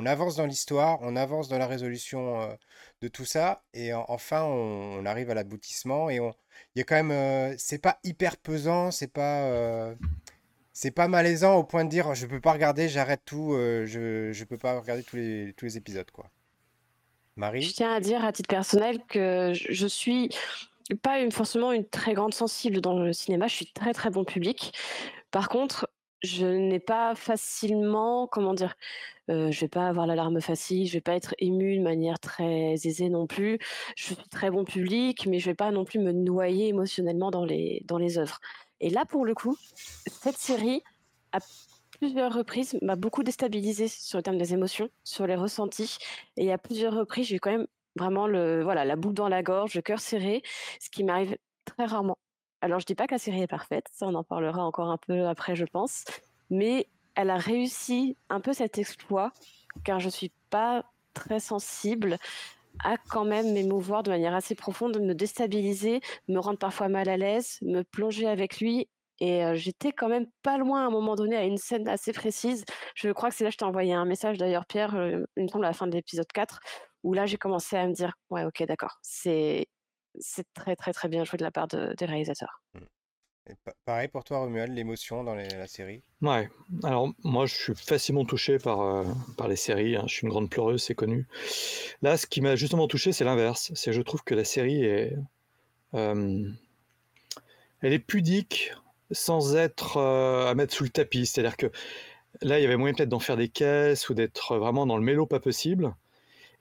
avance 0.06 0.36
dans 0.36 0.46
l'histoire, 0.46 0.98
on 1.02 1.16
avance 1.16 1.48
dans 1.48 1.58
la 1.58 1.66
résolution 1.66 2.40
euh, 2.40 2.54
de 3.02 3.08
tout 3.08 3.24
ça 3.24 3.62
et 3.74 3.92
enfin 3.92 4.42
on, 4.44 5.04
arrive 5.04 5.30
à 5.30 5.34
l'aboutissement 5.34 6.08
et 6.10 6.20
on, 6.20 6.34
il 6.74 6.78
y 6.78 6.80
a 6.80 6.84
quand 6.84 6.94
même, 6.94 7.10
euh, 7.10 7.54
c'est 7.58 7.78
pas 7.78 7.98
hyper 8.04 8.36
pesant, 8.36 8.90
c'est 8.90 9.12
pas, 9.12 9.44
euh, 9.44 9.94
c'est 10.72 10.90
pas 10.90 11.08
malaisant 11.08 11.56
au 11.56 11.64
point 11.64 11.84
de 11.84 11.90
dire 11.90 12.14
je 12.14 12.26
peux 12.26 12.40
pas 12.40 12.52
regarder, 12.52 12.88
j'arrête 12.88 13.22
tout, 13.24 13.52
je, 13.52 14.30
je 14.32 14.44
peux 14.44 14.58
pas 14.58 14.80
regarder 14.80 15.02
tous 15.02 15.16
les, 15.16 15.54
tous 15.56 15.66
les 15.66 15.76
épisodes 15.76 16.10
quoi. 16.10 16.30
Marie. 17.36 17.62
Je 17.62 17.74
tiens 17.74 17.92
à 17.92 18.00
dire 18.00 18.24
à 18.24 18.32
titre 18.32 18.48
personnel 18.48 18.98
que 19.08 19.52
je 19.52 19.86
suis 19.86 20.30
pas 21.02 21.18
forcément 21.30 21.72
une 21.72 21.86
très 21.86 22.14
grande 22.14 22.32
sensible 22.32 22.80
dans 22.80 22.98
le 22.98 23.12
cinéma, 23.12 23.46
je 23.46 23.56
suis 23.56 23.72
très 23.72 23.92
très 23.92 24.08
bon 24.08 24.24
public. 24.24 24.72
Par 25.30 25.50
contre, 25.50 25.86
je 26.26 26.46
n'ai 26.46 26.80
pas 26.80 27.14
facilement, 27.14 28.26
comment 28.26 28.54
dire, 28.54 28.74
euh, 29.30 29.50
je 29.50 29.60
vais 29.60 29.68
pas 29.68 29.88
avoir 29.88 30.06
l'alarme 30.06 30.40
facile, 30.40 30.86
je 30.86 30.92
vais 30.92 31.00
pas 31.00 31.14
être 31.14 31.34
émue 31.38 31.78
de 31.78 31.82
manière 31.82 32.20
très 32.20 32.74
aisée 32.74 33.08
non 33.08 33.26
plus. 33.26 33.58
Je 33.96 34.04
suis 34.04 34.16
très 34.30 34.50
bon 34.50 34.64
public, 34.64 35.26
mais 35.26 35.38
je 35.38 35.46
vais 35.46 35.54
pas 35.54 35.70
non 35.70 35.84
plus 35.84 35.98
me 35.98 36.12
noyer 36.12 36.68
émotionnellement 36.68 37.30
dans 37.30 37.44
les 37.44 37.82
dans 37.86 38.00
œuvres. 38.18 38.40
Et 38.80 38.90
là, 38.90 39.04
pour 39.06 39.24
le 39.24 39.34
coup, 39.34 39.56
cette 40.06 40.36
série, 40.38 40.82
à 41.32 41.38
plusieurs 41.98 42.32
reprises, 42.34 42.78
m'a 42.82 42.96
beaucoup 42.96 43.22
déstabilisée 43.22 43.88
sur 43.88 44.18
le 44.18 44.22
terme 44.22 44.38
des 44.38 44.52
émotions, 44.54 44.88
sur 45.04 45.26
les 45.26 45.36
ressentis. 45.36 45.98
Et 46.36 46.52
à 46.52 46.58
plusieurs 46.58 46.94
reprises, 46.94 47.26
j'ai 47.28 47.38
quand 47.38 47.50
même 47.50 47.66
vraiment 47.96 48.26
le 48.26 48.62
voilà 48.62 48.84
la 48.84 48.96
boule 48.96 49.14
dans 49.14 49.28
la 49.28 49.42
gorge, 49.42 49.74
le 49.74 49.82
cœur 49.82 50.00
serré, 50.00 50.42
ce 50.80 50.90
qui 50.90 51.04
m'arrive 51.04 51.36
très 51.64 51.86
rarement. 51.86 52.18
Alors, 52.60 52.80
je 52.80 52.86
dis 52.86 52.94
pas 52.94 53.06
que 53.06 53.14
la 53.14 53.18
série 53.18 53.42
est 53.42 53.46
parfaite, 53.46 53.86
ça 53.92 54.06
on 54.06 54.14
en 54.14 54.24
parlera 54.24 54.64
encore 54.64 54.90
un 54.90 54.96
peu 54.96 55.26
après, 55.26 55.56
je 55.56 55.64
pense, 55.64 56.04
mais 56.50 56.88
elle 57.14 57.30
a 57.30 57.36
réussi 57.36 58.16
un 58.28 58.40
peu 58.40 58.52
cet 58.52 58.78
exploit, 58.78 59.32
car 59.84 60.00
je 60.00 60.08
suis 60.08 60.32
pas 60.50 60.84
très 61.14 61.40
sensible 61.40 62.18
à 62.84 62.96
quand 62.98 63.24
même 63.24 63.52
m'émouvoir 63.52 64.02
de 64.02 64.10
manière 64.10 64.34
assez 64.34 64.54
profonde, 64.54 65.00
me 65.00 65.14
déstabiliser, 65.14 66.00
me 66.28 66.38
rendre 66.38 66.58
parfois 66.58 66.88
mal 66.88 67.08
à 67.08 67.16
l'aise, 67.16 67.58
me 67.62 67.82
plonger 67.82 68.26
avec 68.26 68.58
lui. 68.60 68.88
Et 69.18 69.42
j'étais 69.54 69.92
quand 69.92 70.08
même 70.08 70.26
pas 70.42 70.58
loin 70.58 70.82
à 70.82 70.86
un 70.86 70.90
moment 70.90 71.14
donné 71.14 71.36
à 71.36 71.44
une 71.44 71.56
scène 71.56 71.88
assez 71.88 72.12
précise. 72.12 72.66
Je 72.94 73.08
crois 73.10 73.30
que 73.30 73.34
c'est 73.34 73.44
là 73.44 73.48
que 73.48 73.54
je 73.54 73.58
t'ai 73.58 73.64
envoyé 73.64 73.94
un 73.94 74.04
message 74.04 74.36
d'ailleurs, 74.36 74.66
Pierre, 74.66 74.94
il 75.38 75.42
me 75.42 75.48
semble 75.48 75.64
à 75.64 75.68
la 75.68 75.72
fin 75.72 75.86
de 75.86 75.92
l'épisode 75.92 76.30
4, 76.30 76.60
où 77.02 77.14
là 77.14 77.24
j'ai 77.24 77.38
commencé 77.38 77.76
à 77.76 77.86
me 77.86 77.94
dire, 77.94 78.12
ouais, 78.28 78.44
ok, 78.44 78.62
d'accord, 78.64 78.98
c'est 79.00 79.68
c'est 80.20 80.46
très, 80.54 80.76
très, 80.76 80.92
très 80.92 81.08
bien 81.08 81.24
joué 81.24 81.38
de 81.38 81.44
la 81.44 81.50
part 81.50 81.68
des 81.68 82.04
réalisateurs. 82.04 82.62
Mmh. 82.74 83.52
pareil 83.84 84.08
pour 84.08 84.24
toi, 84.24 84.38
Romuald, 84.38 84.72
l'émotion 84.74 85.24
dans 85.24 85.34
la 85.34 85.66
série? 85.66 86.02
Ouais, 86.22 86.48
alors 86.82 87.12
moi 87.22 87.46
je 87.46 87.54
suis 87.54 87.74
facilement 87.74 88.24
touché 88.24 88.58
par, 88.58 88.80
euh, 88.80 89.04
par 89.36 89.48
les 89.48 89.56
séries, 89.56 89.96
hein. 89.96 90.04
je 90.06 90.14
suis 90.14 90.22
une 90.24 90.30
grande 90.30 90.50
pleureuse, 90.50 90.82
c'est 90.82 90.94
connu. 90.94 91.26
Là, 92.02 92.16
ce 92.16 92.26
qui 92.26 92.40
m'a 92.40 92.56
justement 92.56 92.88
touché, 92.88 93.12
c'est 93.12 93.24
l'inverse. 93.24 93.72
C'est 93.74 93.92
je 93.92 94.02
trouve 94.02 94.22
que 94.24 94.34
la 94.34 94.44
série 94.44 94.84
est. 94.84 95.16
Euh, 95.94 96.50
elle 97.82 97.92
est 97.92 97.98
pudique 97.98 98.72
sans 99.10 99.54
être 99.54 99.98
euh, 99.98 100.50
à 100.50 100.54
mettre 100.54 100.74
sous 100.74 100.84
le 100.84 100.90
tapis. 100.90 101.26
C'est-à-dire 101.26 101.56
que 101.56 101.70
là, 102.42 102.58
il 102.58 102.62
y 102.62 102.66
avait 102.66 102.76
moyen 102.76 102.94
peut-être 102.94 103.08
d'en 103.08 103.20
faire 103.20 103.36
des 103.36 103.48
caisses 103.48 104.08
ou 104.08 104.14
d'être 104.14 104.56
vraiment 104.56 104.86
dans 104.86 104.96
le 104.96 105.02
mélo 105.02 105.26
pas 105.26 105.40
possible. 105.40 105.94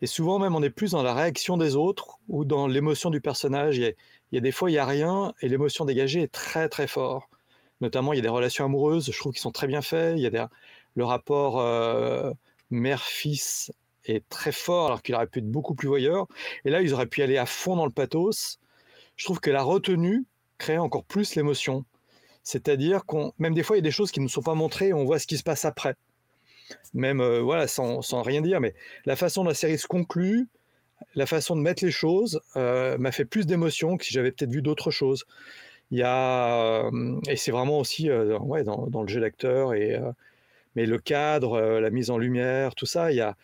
Et 0.02 0.08
souvent 0.08 0.40
même, 0.40 0.56
on 0.56 0.64
est 0.64 0.70
plus 0.70 0.92
dans 0.92 1.04
la 1.04 1.14
réaction 1.14 1.58
des 1.58 1.76
autres 1.76 2.20
ou 2.28 2.46
dans 2.46 2.68
l'émotion 2.68 3.10
du 3.10 3.22
personnage. 3.22 3.78
Il 3.78 3.96
y, 4.34 4.38
a, 4.38 4.42
des 4.42 4.52
fois, 4.52 4.70
il 4.70 4.74
n'y 4.74 4.80
a 4.80 4.86
rien 4.86 5.34
et 5.42 5.50
l'émotion 5.50 5.86
dégagée 5.86 6.22
est 6.22 6.32
très 6.32 6.70
très 6.70 6.88
fort. 6.88 7.30
Notamment, 7.82 8.14
il 8.14 8.18
y 8.18 8.20
a 8.20 8.22
des 8.22 8.30
relations 8.30 8.66
amoureuses, 8.66 9.12
je 9.12 9.18
trouve, 9.18 9.34
qui 9.34 9.42
sont 9.42 9.52
très 9.52 9.68
bien 9.68 9.82
faites. 9.82 10.16
Il 10.18 10.22
y 10.22 10.38
a 10.38 10.50
le 10.96 11.04
rapport 11.04 11.60
euh, 11.60 12.32
mère-fils 12.70 13.72
est 14.06 14.28
très 14.30 14.52
fort 14.52 14.88
alors 14.88 15.02
qu'il 15.02 15.16
aurait 15.16 15.28
pu 15.28 15.40
être 15.40 15.50
beaucoup 15.50 15.76
plus 15.76 15.88
voyeur. 15.88 16.28
Et 16.64 16.70
là, 16.70 16.82
ils 16.82 16.94
auraient 16.94 17.08
pu 17.08 17.22
aller 17.22 17.38
à 17.38 17.46
fond 17.46 17.76
dans 17.76 17.86
le 17.86 17.92
pathos. 17.92 18.60
Je 19.16 19.26
trouve 19.26 19.40
que 19.40 19.50
la 19.50 19.64
retenue 19.64 20.26
crée 20.58 20.78
encore 20.78 21.04
plus 21.04 21.36
l'émotion. 21.36 21.86
C'est-à-dire 22.44 23.06
qu'on, 23.06 23.34
même 23.40 23.54
des 23.54 23.64
fois, 23.64 23.76
il 23.76 23.80
y 23.80 23.82
a 23.82 23.84
des 23.84 23.92
choses 23.92 24.12
qui 24.12 24.20
ne 24.20 24.28
sont 24.28 24.44
pas 24.44 24.54
montrées 24.54 24.90
et 24.90 24.94
on 24.94 25.06
voit 25.06 25.20
ce 25.20 25.28
qui 25.28 25.38
se 25.38 25.44
passe 25.44 25.66
après 25.66 25.96
même 26.94 27.22
euh, 27.22 27.42
voilà, 27.42 27.68
sans, 27.68 28.02
sans, 28.02 28.22
rien 28.22 28.42
dire, 28.42 28.60
mais 28.60 28.74
la 29.06 29.16
façon 29.16 29.44
dont 29.44 29.50
la 29.50 29.56
série 29.56 29.78
se 29.78 29.88
conclut, 29.88 30.48
la 31.14 31.26
façon 31.26 31.56
de 31.56 31.62
mettre 31.62 31.84
les 31.84 31.92
choses 31.92 32.42
euh, 32.56 32.98
m'a 32.98 33.12
fait 33.12 33.26
plus 33.26 33.46
d'émotion 33.46 33.98
que 33.98 34.06
si 34.06 34.14
j'avais 34.14 34.32
peut-être 34.32 34.52
vu 34.52 34.62
d'autres 34.62 34.92
choses. 34.92 35.26
Il 35.92 36.00
y 36.00 36.04
a, 36.04 36.86
euh, 36.86 37.20
et 37.30 37.36
c'est 37.36 37.52
vraiment 37.52 37.80
aussi 37.80 38.12
ouais, 38.12 38.64
dans, 38.64 38.88
dans, 38.88 39.02
le 39.04 39.08
jeu 39.08 39.22
d'acteur, 39.22 39.74
et, 39.74 40.00
mais 40.76 40.86
le 40.86 40.98
cadre, 40.98 41.60
la 41.60 41.90
mise 41.90 42.10
en 42.10 42.18
lumière, 42.18 42.76
tout 42.76 42.88
ça, 42.88 43.12
il 43.12 43.18
y 43.18 43.22
a, 43.22 43.36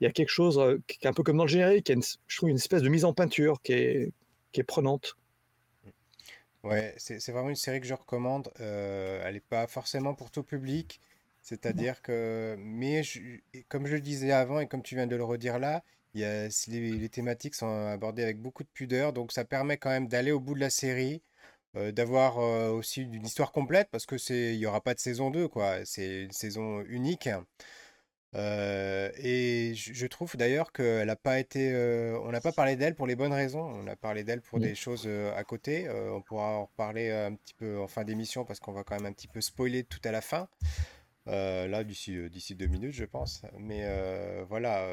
il 0.00 0.04
y 0.04 0.06
a 0.06 0.12
quelque 0.12 0.30
chose 0.30 0.78
qui 0.86 0.98
est 1.02 1.08
un 1.08 1.12
peu 1.12 1.22
comme 1.22 1.36
dans 1.36 1.44
le 1.44 1.50
générique, 1.50 1.86
qui 1.86 1.94
je 2.26 2.36
trouve 2.36 2.48
une 2.48 2.56
espèce 2.56 2.82
de 2.82 2.88
mise 2.88 3.04
en 3.04 3.12
peinture 3.12 3.60
qui 3.62 3.72
est, 3.74 4.12
qui 4.52 4.60
est 4.60 4.64
prenante. 4.64 5.16
Ouais, 6.62 6.94
c'est 6.96 7.32
vraiment 7.32 7.50
une 7.50 7.56
série 7.56 7.80
que 7.80 7.86
je 7.86 7.94
recommande. 7.94 8.50
elle 8.58 9.34
n'est 9.34 9.40
pas 9.40 9.66
forcément 9.66 10.14
pour 10.14 10.30
tout 10.30 10.42
public. 10.42 11.00
C'est-à-dire 11.42 12.02
que, 12.02 12.56
mais 12.58 13.02
comme 13.68 13.86
je 13.86 13.94
le 13.94 14.00
disais 14.00 14.32
avant 14.32 14.60
et 14.60 14.66
comme 14.68 14.82
tu 14.82 14.94
viens 14.94 15.06
de 15.06 15.16
le 15.16 15.24
redire 15.24 15.58
là, 15.58 15.82
il 16.14 16.20
y 16.20 16.24
a, 16.24 16.48
les, 16.68 17.08
thématiques 17.08 17.54
sont 17.54 17.86
abordées 17.86 18.22
avec 18.22 18.40
beaucoup 18.40 18.64
de 18.64 18.68
pudeur, 18.68 19.12
donc 19.12 19.32
ça 19.32 19.44
permet 19.44 19.76
quand 19.76 19.90
même 19.90 20.08
d'aller 20.08 20.32
au 20.32 20.40
bout 20.40 20.54
de 20.54 20.60
la 20.60 20.70
série, 20.70 21.22
euh, 21.76 21.92
d'avoir 21.92 22.40
euh, 22.40 22.70
aussi 22.70 23.02
une 23.02 23.24
histoire 23.24 23.52
complète 23.52 23.88
parce 23.92 24.04
que 24.04 24.18
c'est, 24.18 24.54
il 24.54 24.58
y 24.58 24.66
aura 24.66 24.80
pas 24.80 24.94
de 24.94 24.98
saison 24.98 25.30
2 25.30 25.46
quoi. 25.48 25.84
C'est 25.84 26.22
une 26.24 26.32
saison 26.32 26.80
unique. 26.82 27.28
Euh, 28.36 29.10
et 29.16 29.74
je, 29.74 30.06
trouve 30.06 30.36
d'ailleurs 30.36 30.72
qu'elle 30.72 31.06
n'a 31.06 31.16
pas 31.16 31.40
été, 31.40 31.74
on 32.24 32.30
n'a 32.30 32.40
pas 32.40 32.52
parlé 32.52 32.76
d'elle 32.76 32.94
pour 32.94 33.06
les 33.06 33.16
bonnes 33.16 33.32
raisons. 33.32 33.62
On 33.62 33.86
a 33.86 33.96
parlé 33.96 34.24
d'elle 34.24 34.40
pour 34.40 34.58
des 34.60 34.74
choses 34.74 35.08
à 35.36 35.44
côté. 35.44 35.88
on 35.88 36.22
pourra 36.22 36.58
en 36.58 36.64
reparler 36.66 37.10
un 37.10 37.34
petit 37.34 37.54
peu 37.54 37.78
en 37.80 37.88
fin 37.88 38.04
d'émission 38.04 38.44
parce 38.44 38.60
qu'on 38.60 38.72
va 38.72 38.84
quand 38.84 38.96
même 38.96 39.06
un 39.06 39.12
petit 39.12 39.28
peu 39.28 39.40
spoiler 39.40 39.84
tout 39.84 40.00
à 40.04 40.10
la 40.10 40.20
fin. 40.20 40.48
Euh, 41.30 41.68
là, 41.68 41.84
d'ici 41.84 42.16
euh, 42.16 42.28
d'ici 42.28 42.54
deux 42.54 42.66
minutes, 42.66 42.92
je 42.92 43.04
pense. 43.04 43.42
Mais 43.58 43.82
euh, 43.84 44.44
voilà, 44.48 44.86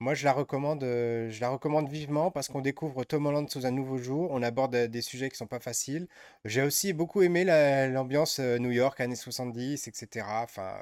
moi 0.00 0.14
je 0.14 0.24
la 0.24 0.32
recommande, 0.32 0.82
je 0.82 1.40
la 1.40 1.48
recommande 1.50 1.88
vivement 1.88 2.30
parce 2.30 2.48
qu'on 2.48 2.60
découvre 2.60 3.04
Tom 3.04 3.26
Holland 3.26 3.48
sous 3.50 3.66
un 3.66 3.70
nouveau 3.72 3.98
jour. 3.98 4.30
On 4.32 4.42
aborde 4.42 4.76
des 4.76 5.02
sujets 5.02 5.30
qui 5.30 5.36
sont 5.36 5.46
pas 5.46 5.60
faciles. 5.60 6.08
J'ai 6.44 6.62
aussi 6.62 6.92
beaucoup 6.92 7.22
aimé 7.22 7.44
l'ambiance 7.44 8.38
New 8.40 8.70
York, 8.70 9.00
années 9.00 9.16
70, 9.16 9.88
etc. 9.88 10.26
Enfin, 10.42 10.76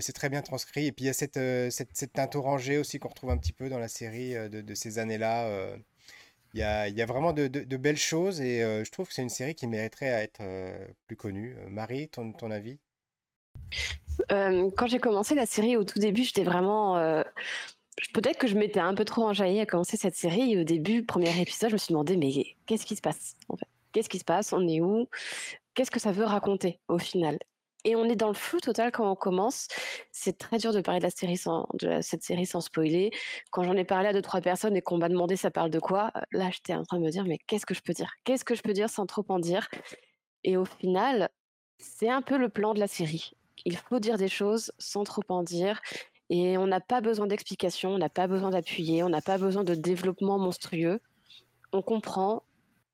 c'est 0.00 0.12
très 0.12 0.28
bien 0.28 0.42
transcrit. 0.42 0.86
Et 0.86 0.92
puis 0.92 1.04
il 1.04 1.06
y 1.08 1.10
a 1.10 1.12
cette, 1.12 1.40
cette, 1.70 2.12
teinte 2.12 2.36
orangée 2.36 2.78
aussi 2.78 2.98
qu'on 2.98 3.08
retrouve 3.08 3.30
un 3.30 3.38
petit 3.38 3.52
peu 3.52 3.68
dans 3.68 3.78
la 3.78 3.88
série 3.88 4.34
de, 4.34 4.60
de 4.60 4.74
ces 4.74 4.98
années-là. 4.98 5.76
Il 6.54 6.60
y 6.60 6.62
a, 6.64 6.88
y 6.88 7.02
a, 7.02 7.06
vraiment 7.06 7.32
de, 7.32 7.48
de, 7.48 7.76
belles 7.76 7.96
choses 7.96 8.40
et 8.40 8.60
je 8.60 8.90
trouve 8.90 9.08
que 9.08 9.14
c'est 9.14 9.22
une 9.22 9.30
série 9.30 9.54
qui 9.54 9.66
mériterait 9.68 10.10
à 10.10 10.22
être 10.22 10.42
plus 11.06 11.16
connue. 11.16 11.56
Marie, 11.68 12.08
ton, 12.08 12.32
ton 12.32 12.50
avis? 12.50 12.78
Euh, 14.32 14.70
quand 14.76 14.86
j'ai 14.86 14.98
commencé 14.98 15.34
la 15.34 15.46
série 15.46 15.76
au 15.76 15.84
tout 15.84 15.98
début, 15.98 16.24
j'étais 16.24 16.44
vraiment. 16.44 16.96
Euh, 16.96 17.22
peut-être 18.14 18.38
que 18.38 18.46
je 18.46 18.56
m'étais 18.56 18.80
un 18.80 18.94
peu 18.94 19.04
trop 19.04 19.24
enjaillée 19.24 19.60
à 19.60 19.66
commencer 19.66 19.96
cette 19.96 20.16
série. 20.16 20.58
au 20.58 20.64
début, 20.64 21.04
premier 21.04 21.40
épisode, 21.40 21.70
je 21.70 21.74
me 21.74 21.78
suis 21.78 21.92
demandé 21.92 22.16
mais 22.16 22.56
qu'est-ce 22.66 22.86
qui 22.86 22.96
se 22.96 23.02
passe 23.02 23.36
en 23.48 23.56
fait? 23.56 23.68
Qu'est-ce 23.92 24.08
qui 24.08 24.18
se 24.18 24.24
passe? 24.24 24.52
On 24.52 24.66
est 24.68 24.80
où? 24.80 25.08
Qu'est-ce 25.74 25.90
que 25.90 26.00
ça 26.00 26.12
veut 26.12 26.24
raconter 26.24 26.80
au 26.88 26.98
final? 26.98 27.38
Et 27.84 27.96
on 27.96 28.04
est 28.04 28.16
dans 28.16 28.28
le 28.28 28.34
flou 28.34 28.60
total 28.60 28.92
quand 28.92 29.10
on 29.10 29.16
commence. 29.16 29.68
C'est 30.12 30.36
très 30.36 30.58
dur 30.58 30.72
de 30.72 30.82
parler 30.82 31.00
de 31.00 31.04
la 31.04 31.10
série 31.10 31.38
sans 31.38 31.66
de 31.74 32.00
cette 32.02 32.22
série 32.22 32.44
sans 32.44 32.60
spoiler. 32.60 33.10
Quand 33.50 33.62
j'en 33.62 33.74
ai 33.76 33.84
parlé 33.84 34.08
à 34.08 34.12
2-3 34.12 34.42
personnes 34.42 34.76
et 34.76 34.82
qu'on 34.82 34.98
m'a 34.98 35.08
demandé 35.08 35.36
ça 35.36 35.50
parle 35.50 35.70
de 35.70 35.80
quoi, 35.80 36.12
là, 36.32 36.50
j'étais 36.52 36.74
en 36.74 36.84
train 36.84 36.98
de 36.98 37.04
me 37.04 37.10
dire: 37.10 37.24
«Mais 37.24 37.38
qu'est-ce 37.46 37.64
que 37.64 37.74
je 37.74 37.80
peux 37.80 37.94
dire? 37.94 38.12
Qu'est-ce 38.24 38.44
que 38.44 38.54
je 38.54 38.62
peux 38.62 38.74
dire 38.74 38.90
sans 38.90 39.06
trop 39.06 39.24
en 39.28 39.38
dire?» 39.38 39.68
et 40.44 40.56
au 40.56 40.64
final, 40.64 41.30
c'est 41.78 42.08
un 42.08 42.22
peu 42.22 42.36
le 42.36 42.48
plan 42.48 42.74
de 42.74 42.80
la 42.80 42.86
série. 42.86 43.32
Il 43.64 43.76
faut 43.76 43.98
dire 43.98 44.16
des 44.16 44.28
choses 44.28 44.72
sans 44.78 45.04
trop 45.04 45.22
en 45.28 45.42
dire 45.42 45.80
et 46.30 46.56
on 46.58 46.66
n'a 46.66 46.80
pas 46.80 47.00
besoin 47.00 47.26
d'explications, 47.26 47.90
on 47.90 47.98
n'a 47.98 48.08
pas 48.08 48.28
besoin 48.28 48.50
d'appuyer, 48.50 49.02
on 49.02 49.08
n'a 49.08 49.20
pas 49.20 49.38
besoin 49.38 49.64
de 49.64 49.74
développement 49.74 50.38
monstrueux. 50.38 51.00
On 51.72 51.82
comprend 51.82 52.44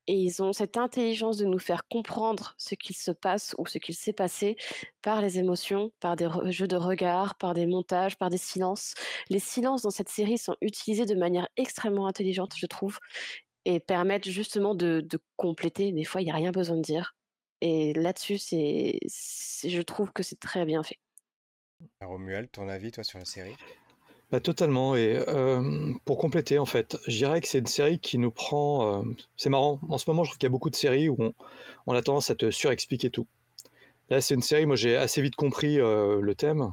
et 0.06 0.14
ils 0.14 0.42
ont 0.42 0.52
cette 0.52 0.76
intelligence 0.76 1.36
de 1.36 1.44
nous 1.44 1.58
faire 1.58 1.86
comprendre 1.88 2.54
ce 2.58 2.74
qu'il 2.74 2.96
se 2.96 3.10
passe 3.10 3.54
ou 3.58 3.66
ce 3.66 3.78
qu'il 3.78 3.94
s'est 3.94 4.12
passé 4.12 4.56
par 5.02 5.20
les 5.20 5.38
émotions, 5.38 5.92
par 6.00 6.16
des 6.16 6.28
jeux 6.46 6.68
de 6.68 6.76
regard, 6.76 7.34
par 7.36 7.54
des 7.54 7.66
montages, 7.66 8.16
par 8.16 8.30
des 8.30 8.38
silences. 8.38 8.94
Les 9.30 9.40
silences 9.40 9.82
dans 9.82 9.90
cette 9.90 10.08
série 10.08 10.38
sont 10.38 10.56
utilisés 10.60 11.06
de 11.06 11.14
manière 11.14 11.48
extrêmement 11.56 12.06
intelligente, 12.06 12.54
je 12.56 12.66
trouve, 12.66 12.98
et 13.64 13.80
permettent 13.80 14.28
justement 14.28 14.74
de, 14.74 15.00
de 15.00 15.18
compléter. 15.36 15.92
Des 15.92 16.04
fois, 16.04 16.20
il 16.22 16.24
n'y 16.26 16.30
a 16.30 16.36
rien 16.36 16.52
besoin 16.52 16.76
de 16.76 16.82
dire. 16.82 17.14
Et 17.60 17.92
là-dessus, 17.94 18.38
c'est, 18.38 18.98
je 19.64 19.82
trouve 19.82 20.12
que 20.12 20.22
c'est 20.22 20.38
très 20.38 20.64
bien 20.64 20.82
fait. 20.82 20.98
Romuald, 22.00 22.50
ton 22.50 22.68
avis, 22.68 22.90
toi, 22.90 23.04
sur 23.04 23.18
la 23.18 23.24
série? 23.24 23.54
Bah, 24.30 24.40
totalement. 24.40 24.96
Et 24.96 25.18
pour 26.04 26.18
compléter, 26.18 26.58
en 26.58 26.66
fait, 26.66 26.96
je 27.06 27.16
dirais 27.16 27.40
que 27.40 27.48
c'est 27.48 27.58
une 27.58 27.66
série 27.66 27.98
qui 27.98 28.18
nous 28.18 28.30
prend. 28.30 29.04
c'est 29.36 29.50
marrant. 29.50 29.80
En 29.88 29.98
ce 29.98 30.08
moment, 30.10 30.24
je 30.24 30.30
trouve 30.30 30.38
qu'il 30.38 30.46
y 30.46 30.50
a 30.50 30.50
beaucoup 30.50 30.70
de 30.70 30.76
séries 30.76 31.08
où 31.08 31.16
on, 31.86 31.94
a 31.94 32.02
tendance 32.02 32.30
à 32.30 32.34
te 32.34 32.50
surexpliquer 32.50 33.10
tout. 33.10 33.26
Là, 34.10 34.20
c'est 34.20 34.34
une 34.34 34.42
série. 34.42 34.66
Moi, 34.66 34.76
j'ai 34.76 34.96
assez 34.96 35.22
vite 35.22 35.36
compris 35.36 35.76
le 35.76 36.34
thème. 36.34 36.72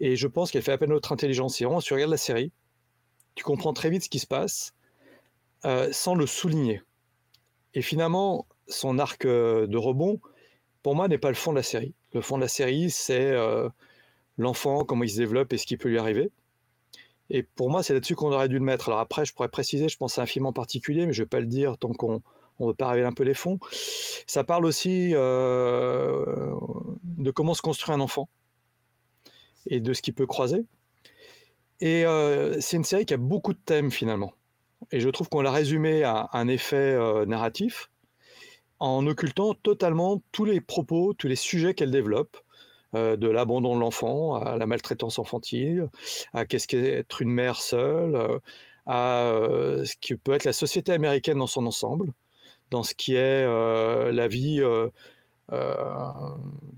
et 0.00 0.16
je 0.16 0.26
pense 0.26 0.50
qu'elle 0.50 0.62
fait 0.62 0.72
appel 0.72 0.90
à 0.90 0.94
notre 0.94 1.12
intelligence. 1.12 1.56
Si 1.56 1.64
vraiment 1.64 1.80
tu 1.80 1.94
regardes 1.94 2.10
la 2.10 2.16
série, 2.16 2.52
tu 3.34 3.44
comprends 3.44 3.72
très 3.72 3.88
vite 3.88 4.04
ce 4.04 4.10
qui 4.10 4.18
se 4.18 4.26
passe 4.26 4.74
sans 5.92 6.14
le 6.14 6.26
souligner. 6.26 6.82
Et 7.74 7.80
finalement, 7.80 8.46
son 8.72 8.98
arc 8.98 9.26
de 9.26 9.76
rebond, 9.76 10.20
pour 10.82 10.94
moi, 10.94 11.08
n'est 11.08 11.18
pas 11.18 11.28
le 11.28 11.34
fond 11.34 11.52
de 11.52 11.56
la 11.56 11.62
série. 11.62 11.94
Le 12.12 12.20
fond 12.20 12.36
de 12.36 12.42
la 12.42 12.48
série, 12.48 12.90
c'est 12.90 13.32
l'enfant, 14.38 14.84
comment 14.84 15.04
il 15.04 15.10
se 15.10 15.16
développe 15.16 15.52
et 15.52 15.58
ce 15.58 15.66
qui 15.66 15.76
peut 15.76 15.88
lui 15.88 15.98
arriver. 15.98 16.30
Et 17.30 17.42
pour 17.42 17.70
moi, 17.70 17.82
c'est 17.82 17.94
là-dessus 17.94 18.14
qu'on 18.14 18.32
aurait 18.32 18.48
dû 18.48 18.58
le 18.58 18.64
mettre. 18.64 18.88
Alors 18.88 19.00
après, 19.00 19.24
je 19.24 19.32
pourrais 19.32 19.48
préciser, 19.48 19.88
je 19.88 19.96
pense 19.96 20.18
à 20.18 20.22
un 20.22 20.26
film 20.26 20.46
en 20.46 20.52
particulier, 20.52 21.06
mais 21.06 21.12
je 21.12 21.22
ne 21.22 21.24
vais 21.24 21.28
pas 21.30 21.40
le 21.40 21.46
dire 21.46 21.78
tant 21.78 21.92
qu'on 21.92 22.20
ne 22.60 22.66
veut 22.66 22.74
pas 22.74 22.88
révéler 22.88 23.06
un 23.06 23.12
peu 23.12 23.24
les 23.24 23.34
fonds. 23.34 23.58
Ça 24.26 24.44
parle 24.44 24.66
aussi 24.66 25.12
euh, 25.14 26.54
de 27.04 27.30
comment 27.30 27.54
se 27.54 27.62
construit 27.62 27.94
un 27.94 28.00
enfant 28.00 28.28
et 29.66 29.80
de 29.80 29.94
ce 29.94 30.02
qu'il 30.02 30.14
peut 30.14 30.26
croiser. 30.26 30.64
Et 31.80 32.04
euh, 32.04 32.60
c'est 32.60 32.76
une 32.76 32.84
série 32.84 33.06
qui 33.06 33.14
a 33.14 33.18
beaucoup 33.18 33.54
de 33.54 33.60
thèmes 33.64 33.90
finalement. 33.90 34.34
Et 34.90 35.00
je 35.00 35.08
trouve 35.08 35.28
qu'on 35.28 35.40
l'a 35.40 35.52
résumé 35.52 36.02
à 36.04 36.28
un 36.32 36.48
effet 36.48 36.76
euh, 36.76 37.24
narratif 37.24 37.90
en 38.82 39.06
occultant 39.06 39.54
totalement 39.54 40.22
tous 40.32 40.44
les 40.44 40.60
propos, 40.60 41.14
tous 41.14 41.28
les 41.28 41.36
sujets 41.36 41.72
qu'elle 41.74 41.92
développe. 41.92 42.36
Euh, 42.94 43.16
de 43.16 43.26
l'abandon 43.26 43.74
de 43.74 43.80
l'enfant 43.80 44.34
à 44.34 44.58
la 44.58 44.66
maltraitance 44.66 45.18
infantile, 45.18 45.88
à 46.34 46.44
qu'est-ce 46.44 46.68
qu'être 46.68 47.22
une 47.22 47.30
mère 47.30 47.56
seule, 47.56 48.14
euh, 48.14 48.38
à 48.84 49.28
euh, 49.28 49.86
ce 49.86 49.94
qui 49.98 50.14
peut 50.14 50.32
être 50.32 50.44
la 50.44 50.52
société 50.52 50.92
américaine 50.92 51.38
dans 51.38 51.46
son 51.46 51.64
ensemble, 51.64 52.12
dans 52.70 52.82
ce 52.82 52.94
qui 52.94 53.14
est 53.14 53.46
la 54.12 54.28
vie 54.28 54.62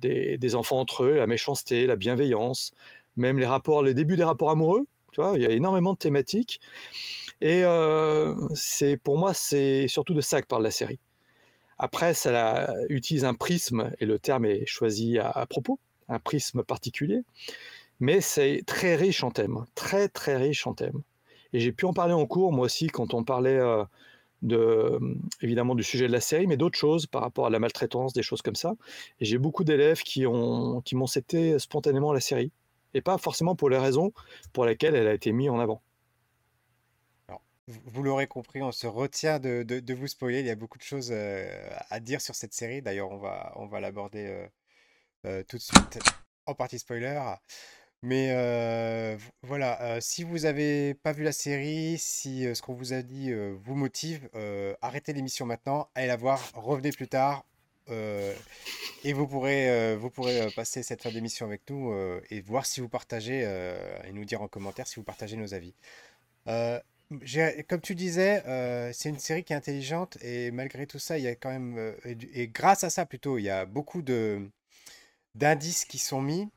des, 0.00 0.54
enfants 0.54 0.78
entre 0.78 1.04
eux, 1.04 1.16
la 1.16 1.26
méchanceté, 1.26 1.86
la 1.86 1.96
bienveillance, 1.96 2.72
même 3.16 3.38
les 3.40 3.46
rapports, 3.46 3.82
les 3.82 3.94
débuts 3.94 4.16
des 4.16 4.24
rapports 4.24 4.50
amoureux. 4.50 4.86
Tu 5.12 5.20
vois, 5.20 5.32
il 5.36 5.42
y 5.42 5.46
a 5.46 5.50
énormément 5.50 5.94
de 5.94 5.98
thématiques. 5.98 6.60
Et 7.40 7.64
c'est 8.54 8.96
pour 8.98 9.18
moi, 9.18 9.34
c'est 9.34 9.88
surtout 9.88 10.14
de 10.14 10.20
ça 10.20 10.42
que 10.42 10.46
parle 10.46 10.62
la 10.62 10.70
série. 10.70 11.00
Après, 11.78 12.14
ça 12.14 12.72
utilise 12.88 13.24
un 13.24 13.34
prisme, 13.34 13.92
et 14.00 14.06
le 14.06 14.18
terme 14.18 14.44
est 14.44 14.66
choisi 14.66 15.18
à 15.18 15.46
propos, 15.46 15.78
un 16.08 16.18
prisme 16.18 16.62
particulier, 16.62 17.22
mais 18.00 18.20
c'est 18.20 18.62
très 18.66 18.96
riche 18.96 19.24
en 19.24 19.30
thèmes, 19.30 19.64
très 19.74 20.08
très 20.08 20.36
riche 20.36 20.66
en 20.66 20.74
thèmes. 20.74 21.02
Et 21.52 21.60
j'ai 21.60 21.72
pu 21.72 21.84
en 21.86 21.92
parler 21.92 22.14
en 22.14 22.26
cours, 22.26 22.52
moi 22.52 22.66
aussi, 22.66 22.88
quand 22.88 23.14
on 23.14 23.22
parlait 23.24 23.58
euh, 23.58 23.84
de, 24.42 24.98
évidemment 25.40 25.74
du 25.74 25.84
sujet 25.84 26.06
de 26.06 26.12
la 26.12 26.20
série, 26.20 26.46
mais 26.46 26.56
d'autres 26.56 26.78
choses 26.78 27.06
par 27.06 27.22
rapport 27.22 27.46
à 27.46 27.50
la 27.50 27.58
maltraitance, 27.58 28.12
des 28.12 28.22
choses 28.22 28.42
comme 28.42 28.56
ça. 28.56 28.74
Et 29.20 29.24
j'ai 29.24 29.38
beaucoup 29.38 29.64
d'élèves 29.64 30.02
qui 30.02 30.26
m'ont 30.26 31.06
cité 31.06 31.58
spontanément 31.58 32.12
la 32.12 32.20
série, 32.20 32.50
et 32.92 33.00
pas 33.00 33.18
forcément 33.18 33.54
pour 33.56 33.70
les 33.70 33.78
raisons 33.78 34.12
pour 34.52 34.64
lesquelles 34.66 34.94
elle 34.96 35.08
a 35.08 35.14
été 35.14 35.32
mise 35.32 35.50
en 35.50 35.60
avant. 35.60 35.80
Vous 37.68 38.02
l'aurez 38.02 38.26
compris, 38.26 38.62
on 38.62 38.72
se 38.72 38.86
retient 38.86 39.38
de, 39.38 39.94
vous 39.94 40.06
spoiler. 40.06 40.40
Il 40.40 40.46
y 40.46 40.50
a 40.50 40.54
beaucoup 40.54 40.78
de 40.78 40.82
choses 40.82 41.08
euh, 41.12 41.70
à 41.90 42.00
dire 42.00 42.20
sur 42.20 42.34
cette 42.34 42.52
série. 42.52 42.82
D'ailleurs, 42.82 43.10
on 43.10 43.66
va, 43.66 43.80
l'aborder 43.80 44.26
euh, 44.26 44.46
euh, 45.26 45.42
tout 45.44 45.56
de 45.56 45.62
suite 45.62 45.98
en 46.46 46.54
partie 46.54 46.78
spoiler. 46.78 47.20
Mais 48.02 49.16
voilà, 49.42 49.98
si 50.02 50.24
vous 50.24 50.40
n'avez 50.40 50.94
pas 50.94 51.12
vu 51.12 51.24
la 51.24 51.32
série, 51.32 51.96
si 51.98 52.44
ce 52.54 52.60
qu'on 52.60 52.74
vous 52.74 52.92
a 52.92 53.02
dit 53.02 53.32
vous 53.32 53.74
motive, 53.74 54.28
arrêtez 54.82 55.14
l'émission 55.14 55.46
maintenant, 55.46 55.88
allez 55.94 56.08
la 56.08 56.16
voir, 56.16 56.40
revenez 56.54 56.90
plus 56.90 57.08
tard. 57.08 57.46
et 57.88 59.12
vous 59.14 59.26
pourrez, 59.26 59.96
vous 59.96 60.10
pourrez 60.10 60.50
passer 60.54 60.82
cette 60.82 61.02
fin 61.02 61.10
d'émission 61.10 61.46
avec 61.46 61.62
nous 61.70 61.94
et 62.28 62.42
voir 62.42 62.66
si 62.66 62.82
vous 62.82 62.90
partagez 62.90 63.40
et 64.04 64.12
nous 64.12 64.26
dire 64.26 64.42
en 64.42 64.48
commentaire 64.48 64.86
si 64.86 64.96
vous 64.96 65.02
partagez 65.04 65.38
nos 65.38 65.54
avis. 65.54 65.74
Comme 67.68 67.80
tu 67.80 67.94
disais, 67.94 68.42
c'est 68.92 69.08
une 69.08 69.18
série 69.18 69.44
qui 69.44 69.52
est 69.52 69.56
intelligente 69.56 70.18
et 70.22 70.50
malgré 70.50 70.86
tout 70.86 70.98
ça, 70.98 71.18
il 71.18 71.24
y 71.24 71.28
a 71.28 71.34
quand 71.34 71.50
même, 71.50 71.94
et 72.04 72.48
grâce 72.48 72.84
à 72.84 72.90
ça 72.90 73.06
plutôt, 73.06 73.38
il 73.38 73.42
y 73.42 73.50
a 73.50 73.66
beaucoup 73.66 74.02
de, 74.02 74.48
d'indices 75.34 75.84
qui 75.84 75.98
sont 75.98 76.20
mis. 76.20 76.48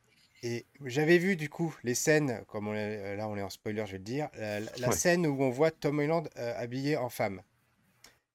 Et 0.44 0.66
j'avais 0.86 1.18
vu 1.18 1.36
du 1.36 1.50
coup 1.50 1.76
les 1.84 1.96
scènes, 1.96 2.44
comme 2.48 2.68
on 2.68 2.76
est, 2.76 3.16
là 3.16 3.28
on 3.28 3.36
est 3.38 3.42
en 3.42 3.50
spoiler, 3.50 3.84
je 3.88 3.94
vais 3.94 3.98
le 3.98 4.04
dire, 4.04 4.30
la, 4.38 4.92
scène 4.92 5.26
où 5.26 5.42
on 5.42 5.50
voit 5.50 5.72
Tom 5.72 6.00
Holland 6.00 6.30
euh, 6.38 6.54
habillé 6.58 6.96
en 6.96 7.10
femme. 7.10 7.42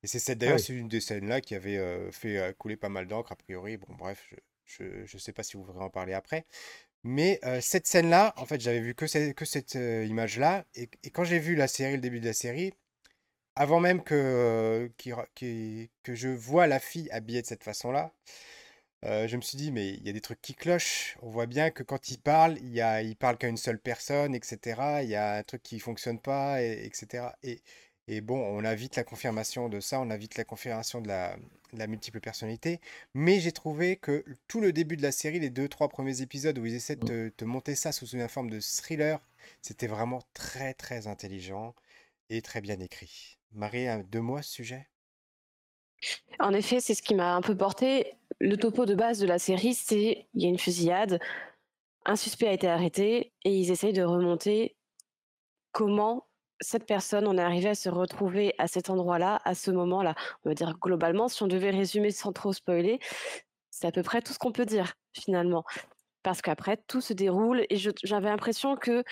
Et 0.02 0.09
c'est 0.09 0.35
d'ailleurs 0.35 0.59
c'est 0.59 0.73
une 0.73 0.88
des 0.88 1.00
scènes 1.00 1.29
là 1.29 1.41
qui 1.41 1.55
avait 1.55 1.79
euh, 1.79 2.11
fait 2.11 2.37
euh, 2.37 2.52
couler 2.52 2.76
pas 2.76 2.88
mal 2.88 3.07
d'encre 3.07 3.31
a 3.31 3.37
priori. 3.37 3.76
Bon 3.76 3.95
bref, 3.95 4.35
je 4.64 4.85
ne 4.85 5.19
sais 5.19 5.33
pas 5.33 5.45
si 5.45 5.57
vous 5.57 5.62
voudrez 5.62 5.85
en 5.85 5.91
parler 5.91 6.12
après. 6.12 6.45
Mais 7.04 7.40
cette 7.61 7.87
scène 7.87 8.11
là, 8.11 8.32
en 8.37 8.47
fait 8.47 8.61
j'avais 8.61 8.80
vu 8.80 8.94
que, 8.94 9.06
cette 9.06 9.75
image 9.75 10.38
là. 10.38 10.64
Et, 10.75 10.88
quand 11.12 11.25
j'ai 11.25 11.38
vu 11.38 11.54
la 11.56 11.68
série, 11.68 11.94
le 11.94 12.00
début 12.00 12.21
de 12.21 12.26
la 12.26 12.32
série, 12.32 12.73
avant 13.56 13.80
même 13.80 14.02
que, 14.02 14.90
que 14.99 16.14
je 16.14 16.28
vois 16.28 16.66
la 16.66 16.80
fille 16.80 17.11
habillée 17.11 17.42
de 17.42 17.47
cette 17.47 17.64
façon 17.64 17.90
là, 17.92 18.12
euh, 19.04 19.26
je 19.26 19.37
me 19.37 19.42
suis 19.42 19.59
dit, 19.59 19.73
mais 19.73 19.90
il 19.94 20.06
y 20.06 20.11
a 20.11 20.12
des 20.12 20.21
trucs 20.21 20.40
qui 20.40 20.54
clochent. 20.54 21.16
On 21.23 21.30
voit 21.30 21.47
bien 21.47 21.71
que 21.71 21.82
quand 21.82 22.11
il 22.11 22.18
parle, 22.18 22.56
il, 22.59 22.71
y 22.71 22.80
a, 22.80 23.02
il 23.02 23.16
parle 23.16 23.37
qu'à 23.37 23.49
une 23.49 23.56
seule 23.56 23.80
personne, 23.80 24.35
etc. 24.35 25.00
Il 25.02 25.09
y 25.09 25.16
a 25.16 25.37
un 25.38 25.42
truc 25.42 25.62
qui 25.62 25.80
fonctionne 25.80 26.21
pas, 26.21 26.62
et, 26.62 26.85
etc. 26.87 27.26
Et, 27.42 27.62
et, 28.12 28.21
bon, 28.21 28.38
on 28.38 28.64
a 28.64 28.75
vite 28.75 28.97
la 28.97 29.04
confirmation 29.04 29.69
de 29.69 29.81
ça, 29.81 30.00
on 30.00 30.11
a 30.11 30.16
vite 30.16 30.37
la 30.37 30.45
confirmation 30.45 31.00
de 31.00 31.09
la, 31.09 31.37
la 31.73 31.87
multiple 31.87 32.21
personnalité. 32.21 32.81
Mais 33.14 33.40
j'ai 33.40 33.52
trouvé 33.52 33.97
que 33.97 34.25
tout 34.49 34.61
le 34.61 34.73
début 34.73 34.97
de 34.97 35.02
la 35.02 35.12
série, 35.12 35.40
les 35.40 35.50
deux, 35.50 35.69
trois 35.69 35.88
premiers 35.88 36.21
épisodes 36.23 36.59
où 36.59 36.66
ils 36.66 36.75
essaient 36.75 36.97
de 36.97 37.33
te, 37.37 37.45
monter 37.45 37.75
ça 37.75 37.92
sous 37.92 38.07
une 38.07 38.28
forme 38.28 38.50
de 38.50 38.61
thriller, 38.61 39.21
c'était 39.61 39.87
vraiment 39.87 40.23
très, 40.35 40.75
très 40.75 41.07
intelligent 41.07 41.75
et 42.31 42.42
très 42.42 42.61
bien 42.61 42.78
écrit. 42.81 43.38
Marie, 43.52 43.87
deux 44.11 44.21
mots 44.21 44.37
à 44.37 44.42
ce 44.42 44.52
sujet? 44.52 44.88
En 46.38 46.52
effet, 46.52 46.81
c'est 46.81 46.95
ce 46.95 47.02
qui 47.02 47.14
m'a 47.14 47.35
un 47.35 47.42
peu 47.42 47.57
porté. 47.57 48.14
Le 48.40 48.57
topo 48.57 48.87
de 48.87 48.95
base 48.95 49.19
de 49.21 49.26
la 49.26 49.38
série, 49.38 49.75
c'est 49.75 50.26
il 50.35 50.42
y 50.42 50.47
a 50.47 50.49
une 50.49 50.59
fusillade, 50.59 51.21
un 52.04 52.16
suspect 52.16 52.49
a 52.49 52.52
été 52.52 52.66
arrêté 52.66 53.33
et 53.45 53.54
ils 53.54 53.71
essayent 53.71 53.92
de 53.92 54.02
remonter 54.02 54.76
comment 55.71 56.26
cette 56.62 56.87
personne 56.87 57.26
en 57.28 57.37
est 57.37 57.42
arrivée 57.42 57.71
à 57.71 57.75
se 57.75 57.88
retrouver 57.88 58.54
à 58.59 58.69
cet 58.69 58.90
endroit-là, 58.90 59.40
à 59.45 59.54
ce 59.54 59.71
moment-là. 59.71 60.14
On 60.45 60.50
va 60.50 60.54
dire 60.54 60.75
globalement, 60.81 61.28
si 61.28 61.42
on 61.42 61.47
devait 61.47 61.71
résumer 61.71 62.11
sans 62.11 62.33
trop 62.33 62.52
spoiler, 62.52 62.99
c'est 63.71 63.87
à 63.87 63.92
peu 63.92 64.02
près 64.02 64.23
tout 64.23 64.33
ce 64.33 64.38
qu'on 64.38 64.52
peut 64.52 64.66
dire 64.66 64.95
finalement. 65.12 65.64
Parce 66.23 66.40
qu'après, 66.40 66.78
tout 66.87 67.00
se 67.00 67.12
déroule 67.12 67.66
et 67.69 67.76
j'avais 67.76 68.28
l'impression 68.28 68.76
que 68.76 69.04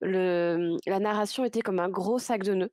la 0.00 0.98
narration 0.98 1.44
était 1.44 1.60
comme 1.60 1.78
un 1.78 1.88
gros 1.88 2.18
sac 2.18 2.42
de 2.42 2.54
nœuds 2.54 2.72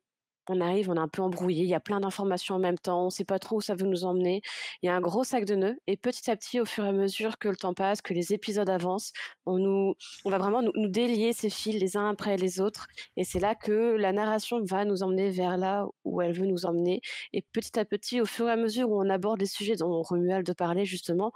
on 0.50 0.60
arrive, 0.60 0.90
on 0.90 0.96
est 0.96 0.98
un 0.98 1.08
peu 1.08 1.22
embrouillé, 1.22 1.62
il 1.62 1.68
y 1.68 1.74
a 1.74 1.80
plein 1.80 2.00
d'informations 2.00 2.56
en 2.56 2.58
même 2.58 2.78
temps, 2.78 3.02
on 3.02 3.04
ne 3.06 3.10
sait 3.10 3.24
pas 3.24 3.38
trop 3.38 3.56
où 3.56 3.60
ça 3.60 3.74
veut 3.74 3.86
nous 3.86 4.04
emmener. 4.04 4.42
Il 4.82 4.86
y 4.86 4.88
a 4.88 4.96
un 4.96 5.00
gros 5.00 5.24
sac 5.24 5.44
de 5.44 5.54
nœuds 5.54 5.76
et 5.86 5.96
petit 5.96 6.30
à 6.30 6.36
petit, 6.36 6.60
au 6.60 6.64
fur 6.64 6.84
et 6.84 6.88
à 6.88 6.92
mesure 6.92 7.38
que 7.38 7.48
le 7.48 7.56
temps 7.56 7.74
passe, 7.74 8.02
que 8.02 8.14
les 8.14 8.32
épisodes 8.32 8.68
avancent, 8.68 9.12
on, 9.46 9.58
nous, 9.58 9.94
on 10.24 10.30
va 10.30 10.38
vraiment 10.38 10.62
nous, 10.62 10.88
délier 10.88 11.32
ces 11.32 11.50
fils 11.50 11.78
les 11.80 11.96
uns 11.96 12.08
après 12.08 12.36
les 12.36 12.60
autres. 12.60 12.86
Et 13.16 13.24
c'est 13.24 13.40
là 13.40 13.54
que 13.54 13.96
la 13.96 14.12
narration 14.12 14.62
va 14.64 14.84
nous 14.84 15.02
emmener 15.02 15.30
vers 15.30 15.56
là 15.56 15.86
où 16.04 16.20
elle 16.22 16.32
veut 16.32 16.46
nous 16.46 16.66
emmener. 16.66 17.00
Et 17.32 17.42
petit 17.52 17.78
à 17.78 17.84
petit, 17.84 18.20
au 18.20 18.26
fur 18.26 18.48
et 18.48 18.52
à 18.52 18.56
mesure 18.56 18.90
où 18.90 19.00
on 19.00 19.08
aborde 19.10 19.40
les 19.40 19.46
sujets 19.46 19.76
dont 19.76 20.02
Romuald 20.02 20.52
parlait 20.54 20.84
justement, 20.84 21.32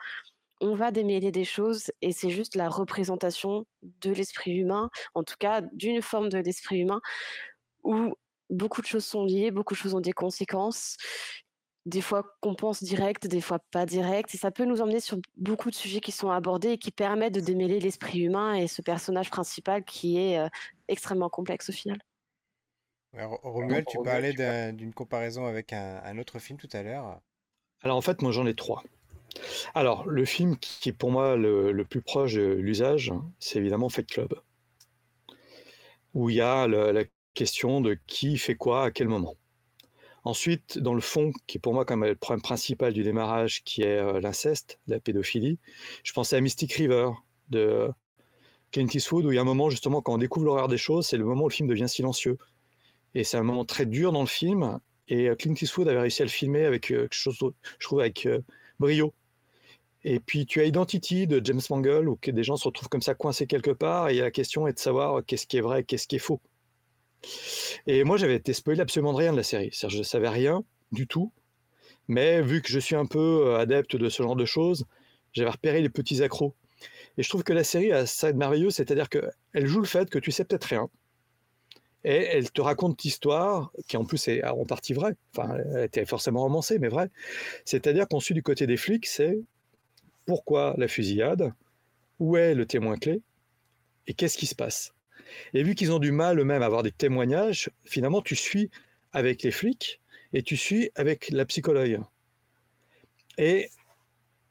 on 0.62 0.75
va 0.76 0.92
démêler 0.92 1.33
des 1.33 1.45
choses 1.45 1.90
et 2.02 2.12
c'est 2.12 2.31
juste 2.31 2.54
la 2.54 2.69
représentation 2.69 3.66
de 3.83 4.12
l'esprit 4.12 4.52
humain, 4.52 4.90
en 5.14 5.25
tout 5.25 5.35
cas 5.38 5.61
d'une 5.73 6.00
forme 6.00 6.28
de 6.28 6.38
l'esprit 6.38 6.78
humain, 6.78 7.00
où 7.83 8.14
beaucoup 8.52 8.82
de 8.82 8.87
choses 8.87 9.04
sont 9.04 9.25
liées, 9.25 9.50
beaucoup 9.50 9.75
de 9.75 9.78
choses 9.78 9.94
ont 9.94 10.00
des 10.00 10.12
conséquences, 10.12 10.97
des 11.87 12.00
fois 12.00 12.37
qu'on 12.40 12.54
pense 12.54 12.82
direct, 12.82 13.26
des 13.26 13.40
fois 13.40 13.59
pas 13.71 13.87
direct, 13.87 14.35
et 14.35 14.38
ça 14.38 14.50
peut 14.50 14.64
nous 14.64 14.80
emmener 14.80 15.00
sur 15.00 15.18
beaucoup 15.37 15.71
de 15.71 15.75
sujets 15.75 16.00
qui 16.00 16.12
sont 16.12 16.30
abordés 16.30 16.73
et 16.73 16.78
qui 16.78 16.92
permettent 16.92 17.35
de 17.35 17.40
démêler 17.40 17.80
l'esprit 17.80 18.21
humain 18.21 18.54
et 18.54 18.68
ce 18.68 18.82
personnage 18.82 19.30
principal 19.30 19.82
qui 19.85 20.18
est 20.18 20.38
euh, 20.38 20.49
extrêmement 20.88 21.28
complexe 21.28 21.71
au 21.71 21.73
final. 21.73 21.99
Romuald, 23.14 23.85
tu 23.87 23.99
parlais 24.02 24.32
d'une 24.73 24.94
comparaison 24.94 25.44
avec 25.44 25.73
un, 25.73 26.18
autre 26.18 26.38
film 26.38 26.59
tout 26.59 26.68
à 26.73 26.82
l'heure. 26.82 27.21
Alors 27.82 27.97
en 27.97 28.00
fait, 28.00 28.23
moi 28.23 28.32
j'en 28.32 28.47
ai 28.47 28.54
trois. 28.54 28.82
Alors, 29.75 30.06
le 30.06 30.25
film 30.25 30.56
qui 30.59 30.90
est 30.90 30.92
pour 30.92 31.11
moi 31.11 31.37
le, 31.37 31.85
plus 31.85 32.00
proche 32.00 32.35
de 32.35 32.52
l'usage, 32.52 33.12
c'est 33.38 33.59
évidemment 33.59 33.88
Fight 33.88 34.09
Club, 34.09 34.35
où 36.14 36.30
il 36.30 36.37
y 36.37 36.40
a 36.40 36.66
la 36.66 37.04
question 37.35 37.81
de 37.81 37.99
qui 38.07 38.39
fait 38.39 38.55
quoi 38.55 38.85
à 38.85 38.91
quel 38.91 39.09
moment. 39.09 39.37
Ensuite, 40.25 40.79
dans 40.79 40.95
le 40.95 41.01
fond, 41.01 41.33
qui 41.47 41.59
est 41.59 41.61
pour 41.61 41.75
moi 41.75 41.85
comme 41.85 42.05
le 42.05 42.15
problème 42.15 42.43
principal 42.43 42.93
du 42.93 43.03
démarrage, 43.03 43.65
qui 43.65 43.83
est 43.83 43.99
euh, 43.99 44.21
l'inceste, 44.21 44.79
la 44.87 45.01
pédophilie, 45.01 45.59
je 46.05 46.12
pensais 46.12 46.37
à 46.37 46.41
Mystic 46.41 46.73
River 46.75 47.11
de 47.49 47.91
Clint 48.71 48.87
Eastwood, 48.87 49.25
où 49.27 49.33
il 49.33 49.35
y 49.35 49.39
a 49.39 49.41
un 49.41 49.45
moment 49.45 49.69
justement 49.69 50.01
quand 50.01 50.15
on 50.15 50.19
découvre 50.19 50.47
l'horreur 50.47 50.69
des 50.69 50.79
choses, 50.79 51.07
c'est 51.09 51.17
le 51.17 51.25
moment 51.25 51.45
où 51.45 51.49
le 51.49 51.55
film 51.55 51.69
devient 51.69 51.89
silencieux. 51.89 52.39
Et 53.15 53.25
c'est 53.25 53.37
un 53.37 53.43
moment 53.43 53.65
très 53.65 53.85
dur 53.85 54.12
dans 54.12 54.21
le 54.21 54.29
film. 54.29 54.79
Et 55.09 55.29
euh, 55.29 55.35
Clint 55.35 55.55
Eastwood 55.61 55.89
avait 55.89 56.01
réussi 56.01 56.23
à 56.23 56.25
le 56.25 56.31
filmer 56.31 56.67
avec 56.67 56.93
euh, 56.93 57.03
quelque 57.03 57.15
chose, 57.15 57.37
je 57.79 57.87
trouve, 57.87 58.01
avec 58.01 58.29
brio. 58.79 59.12
Et 60.05 60.21
puis 60.21 60.47
tu 60.47 60.61
as 60.61 60.65
Identity 60.65 61.27
de 61.27 61.41
James 61.45 61.61
Mangold, 61.69 62.09
où 62.09 62.19
des 62.25 62.45
gens 62.45 62.57
se 62.57 62.65
retrouvent 62.65 62.89
comme 62.89 63.03
ça 63.03 63.15
coincés 63.15 63.47
quelque 63.47 63.71
part, 63.73 64.09
et 64.09 64.19
la 64.19 64.31
question 64.31 64.69
est 64.69 64.73
de 64.73 64.79
savoir 64.79 65.25
qu'est-ce 65.25 65.47
qui 65.47 65.57
est 65.57 65.61
vrai, 65.61 65.83
qu'est-ce 65.85 66.07
qui 66.07 66.17
est 66.17 66.21
faux. 66.21 66.41
Et 67.87 68.05
moi, 68.05 68.17
j'avais 68.17 68.37
été 68.37 68.52
spoilé 68.52 68.81
absolument 68.81 69.12
de 69.12 69.19
rien 69.19 69.33
de 69.33 69.37
la 69.37 69.43
série. 69.43 69.71
Je 69.73 69.99
ne 69.99 70.02
savais 70.02 70.29
rien 70.29 70.64
du 70.93 71.07
tout. 71.07 71.33
Mais 72.09 72.43
vu 72.43 72.62
que 72.62 72.69
je 72.69 72.79
suis 72.79 72.97
un 72.97 73.07
peu 73.07 73.47
euh, 73.47 73.59
adepte 73.59 73.97
de 73.97 74.09
ce 74.09 74.23
genre 74.23 74.37
de 74.37 74.45
choses, 74.45 74.85
j'avais 75.33 75.50
repéré 75.50 75.81
les 75.81 75.88
petits 75.88 76.23
accros. 76.23 76.55
Et 77.17 77.23
je 77.23 77.29
trouve 77.29 77.45
que 77.45 77.52
la 77.52 77.64
série 77.64 77.93
a 77.93 78.07
ça 78.07 78.33
de 78.33 78.38
merveilleux, 78.38 78.71
c'est-à-dire 78.71 79.09
qu'elle 79.09 79.67
joue 79.67 79.81
le 79.81 79.87
fait 79.87 80.11
que 80.11 80.19
tu 80.19 80.33
sais 80.33 80.45
peut-être 80.45 80.64
rien. 80.64 80.88
Et 82.05 82.17
elle 82.17 82.50
te 82.50 82.61
raconte 82.61 83.02
l'histoire, 83.02 83.71
qui 83.87 83.97
en 83.97 84.05
plus 84.05 84.26
est 84.26 84.45
en 84.45 84.64
partie 84.64 84.93
vraie. 84.93 85.14
Enfin, 85.37 85.57
elle 85.75 85.85
était 85.85 86.05
forcément 86.05 86.41
romancée, 86.41 86.79
mais 86.79 86.88
vraie. 86.88 87.11
C'est-à-dire 87.64 88.09
qu'on 88.09 88.19
suit 88.19 88.35
du 88.35 88.43
côté 88.43 88.67
des 88.67 88.76
flics, 88.76 89.07
c'est 89.07 89.38
pourquoi 90.26 90.75
la 90.79 90.88
fusillade, 90.88 91.52
où 92.19 92.37
est 92.37 92.55
le 92.55 92.67
témoin 92.67 92.97
clé, 92.97 93.23
et 94.07 94.14
qu'est-ce 94.14 94.37
qui 94.37 94.47
se 94.47 94.55
passe? 94.55 94.93
Et 95.55 95.62
vu 95.62 95.75
qu'ils 95.75 95.93
ont 95.93 95.99
du 95.99 96.12
mal 96.12 96.39
eux-mêmes 96.39 96.62
à 96.62 96.67
avoir 96.67 96.83
des 96.83 96.93
témoignages, 96.93 97.71
finalement, 97.85 98.23
tu 98.23 98.37
suis 98.37 98.71
avec 99.12 99.43
les 99.43 99.51
flics 99.51 100.01
et 100.33 100.43
tu 100.43 100.57
suis 100.57 100.91
avec 100.95 101.31
la 101.31 101.45
psychologue. 101.45 102.01
Et 103.39 103.71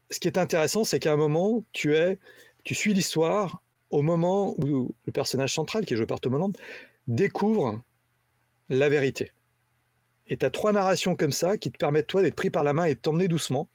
ce 0.10 0.20
qui 0.20 0.28
est 0.28 0.38
intéressant, 0.38 0.84
c'est 0.84 1.00
qu'à 1.00 1.14
un 1.14 1.18
moment, 1.18 1.64
tu, 1.72 1.96
es, 1.96 2.20
tu 2.64 2.76
suis 2.76 2.94
l'histoire 2.94 3.62
au 3.90 4.02
moment 4.02 4.56
où 4.58 4.94
le 5.06 5.12
personnage 5.12 5.54
central, 5.54 5.86
qui 5.86 5.94
est 5.94 5.98
joué 5.98 6.06
par 6.06 6.20
Tom 6.20 6.54
découvre 7.08 7.82
la 8.70 8.90
vérité. 8.90 9.32
Et 10.28 10.38
tu 10.38 10.46
as 10.46 10.50
trois 10.50 10.72
narrations 10.72 11.16
comme 11.16 11.32
ça 11.32 11.58
qui 11.58 11.72
te 11.72 11.78
permettent, 11.78 12.08
toi, 12.08 12.22
d'être 12.22 12.36
pris 12.36 12.50
par 12.50 12.64
la 12.64 12.74
main 12.74 12.86
et 12.86 12.96
de 12.96 13.00
t'emmener 13.00 13.28
doucement. 13.28 13.68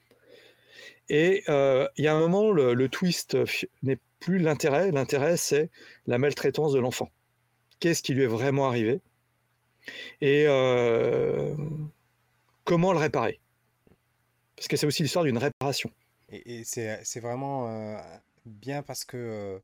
Et 1.09 1.43
euh, 1.49 1.87
il 1.97 2.03
y 2.03 2.07
a 2.07 2.15
un 2.15 2.19
moment, 2.19 2.51
le, 2.51 2.89
twist 2.89 3.37
n'est 3.83 3.99
plus 4.19 4.39
l'intérêt. 4.39 4.91
L'intérêt, 4.91 5.37
c'est 5.37 5.69
la 6.05 6.17
maltraitance 6.17 6.73
de 6.73 6.79
l'enfant. 6.79 7.09
Qu'est-ce 7.79 8.01
qui 8.01 8.13
lui 8.13 8.23
est 8.23 8.27
vraiment 8.27 8.67
arrivé? 8.67 9.01
Et 10.21 10.45
euh, 10.47 11.55
comment 12.63 12.91
le 12.91 12.99
réparer? 12.99 13.39
Parce 14.55 14.67
que 14.67 14.75
c'est 14.75 14.87
aussi 14.87 15.03
l'histoire 15.03 15.25
d'une 15.25 15.37
réparation. 15.37 15.91
Et, 16.29 16.63
c'est 16.63 17.19
vraiment 17.19 17.69
euh, 17.69 17.97
bien 18.45 18.81
parce 18.83 19.05
que 19.05 19.61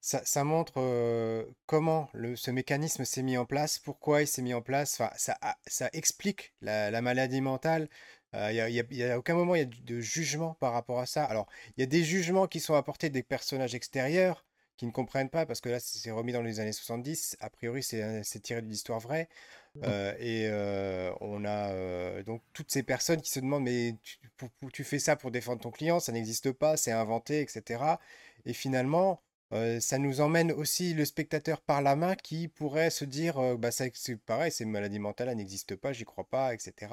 ça, 0.00 0.42
montre 0.42 1.46
comment 1.66 2.10
ce 2.34 2.50
mécanisme 2.50 3.04
s'est 3.04 3.22
mis 3.22 3.36
en 3.36 3.44
place, 3.44 3.78
pourquoi 3.78 4.22
il 4.22 4.26
s'est 4.26 4.42
mis 4.42 4.54
en 4.54 4.62
place. 4.62 5.00
Ça, 5.16 5.90
explique 5.92 6.54
la 6.62 7.02
maladie 7.02 7.40
mentale, 7.40 7.88
il 8.34 8.84
n'y 8.90 9.02
a, 9.02 9.18
aucun 9.18 9.34
moment 9.34 9.54
il 9.54 9.58
y 9.58 9.62
a 9.62 9.66
de 9.66 10.00
jugement 10.00 10.54
par 10.54 10.72
rapport 10.72 11.00
à 11.00 11.06
ça. 11.06 11.24
Alors, 11.24 11.46
il 11.76 11.80
y 11.80 11.82
a 11.82 11.86
des 11.86 12.02
jugements 12.02 12.46
qui 12.46 12.60
sont 12.60 12.74
apportés 12.74 13.10
des 13.10 13.22
personnages 13.22 13.74
extérieurs 13.74 14.44
qui 14.76 14.86
ne 14.86 14.90
comprennent 14.90 15.28
pas, 15.28 15.46
parce 15.46 15.60
que 15.60 15.68
là, 15.68 15.78
c'est 15.80 16.10
remis 16.10 16.32
dans 16.32 16.42
les 16.42 16.58
années 16.58 16.72
70. 16.72 17.36
A 17.40 17.50
priori, 17.50 17.82
c'est 17.82 18.40
tiré 18.42 18.62
de 18.62 18.66
l'histoire 18.66 19.00
vraie. 19.00 19.28
Mmh. 19.74 19.84
et 20.18 20.50
on 21.20 21.44
a 21.44 22.22
donc 22.22 22.42
toutes 22.52 22.70
ces 22.70 22.82
personnes 22.82 23.20
qui 23.20 23.30
se 23.30 23.40
demandent, 23.40 23.64
mais 23.64 23.96
tu, 24.02 24.18
tu 24.72 24.84
fais 24.84 24.98
ça 24.98 25.16
pour 25.16 25.30
défendre 25.30 25.60
ton 25.60 25.70
client, 25.70 26.00
ça 26.00 26.12
n'existe 26.12 26.52
pas, 26.52 26.76
c'est 26.76 26.92
inventé, 26.92 27.40
etc. 27.40 27.82
Et 28.44 28.52
finalement, 28.52 29.22
ça 29.80 29.98
nous 29.98 30.20
emmène 30.20 30.50
aussi 30.52 30.94
le 30.94 31.04
spectateur 31.04 31.60
par 31.60 31.82
la 31.82 31.94
main 31.94 32.14
qui 32.16 32.48
pourrait 32.48 32.90
se 32.90 33.04
dire, 33.04 33.56
bah, 33.58 33.70
c'est 33.70 34.16
pareil, 34.24 34.50
c'est 34.50 34.64
une 34.64 34.70
maladie 34.70 34.98
mentale, 34.98 35.28
elle 35.28 35.36
n'existe 35.36 35.76
pas, 35.76 35.92
j'y 35.92 36.04
crois 36.04 36.24
pas, 36.24 36.54
etc. 36.54 36.92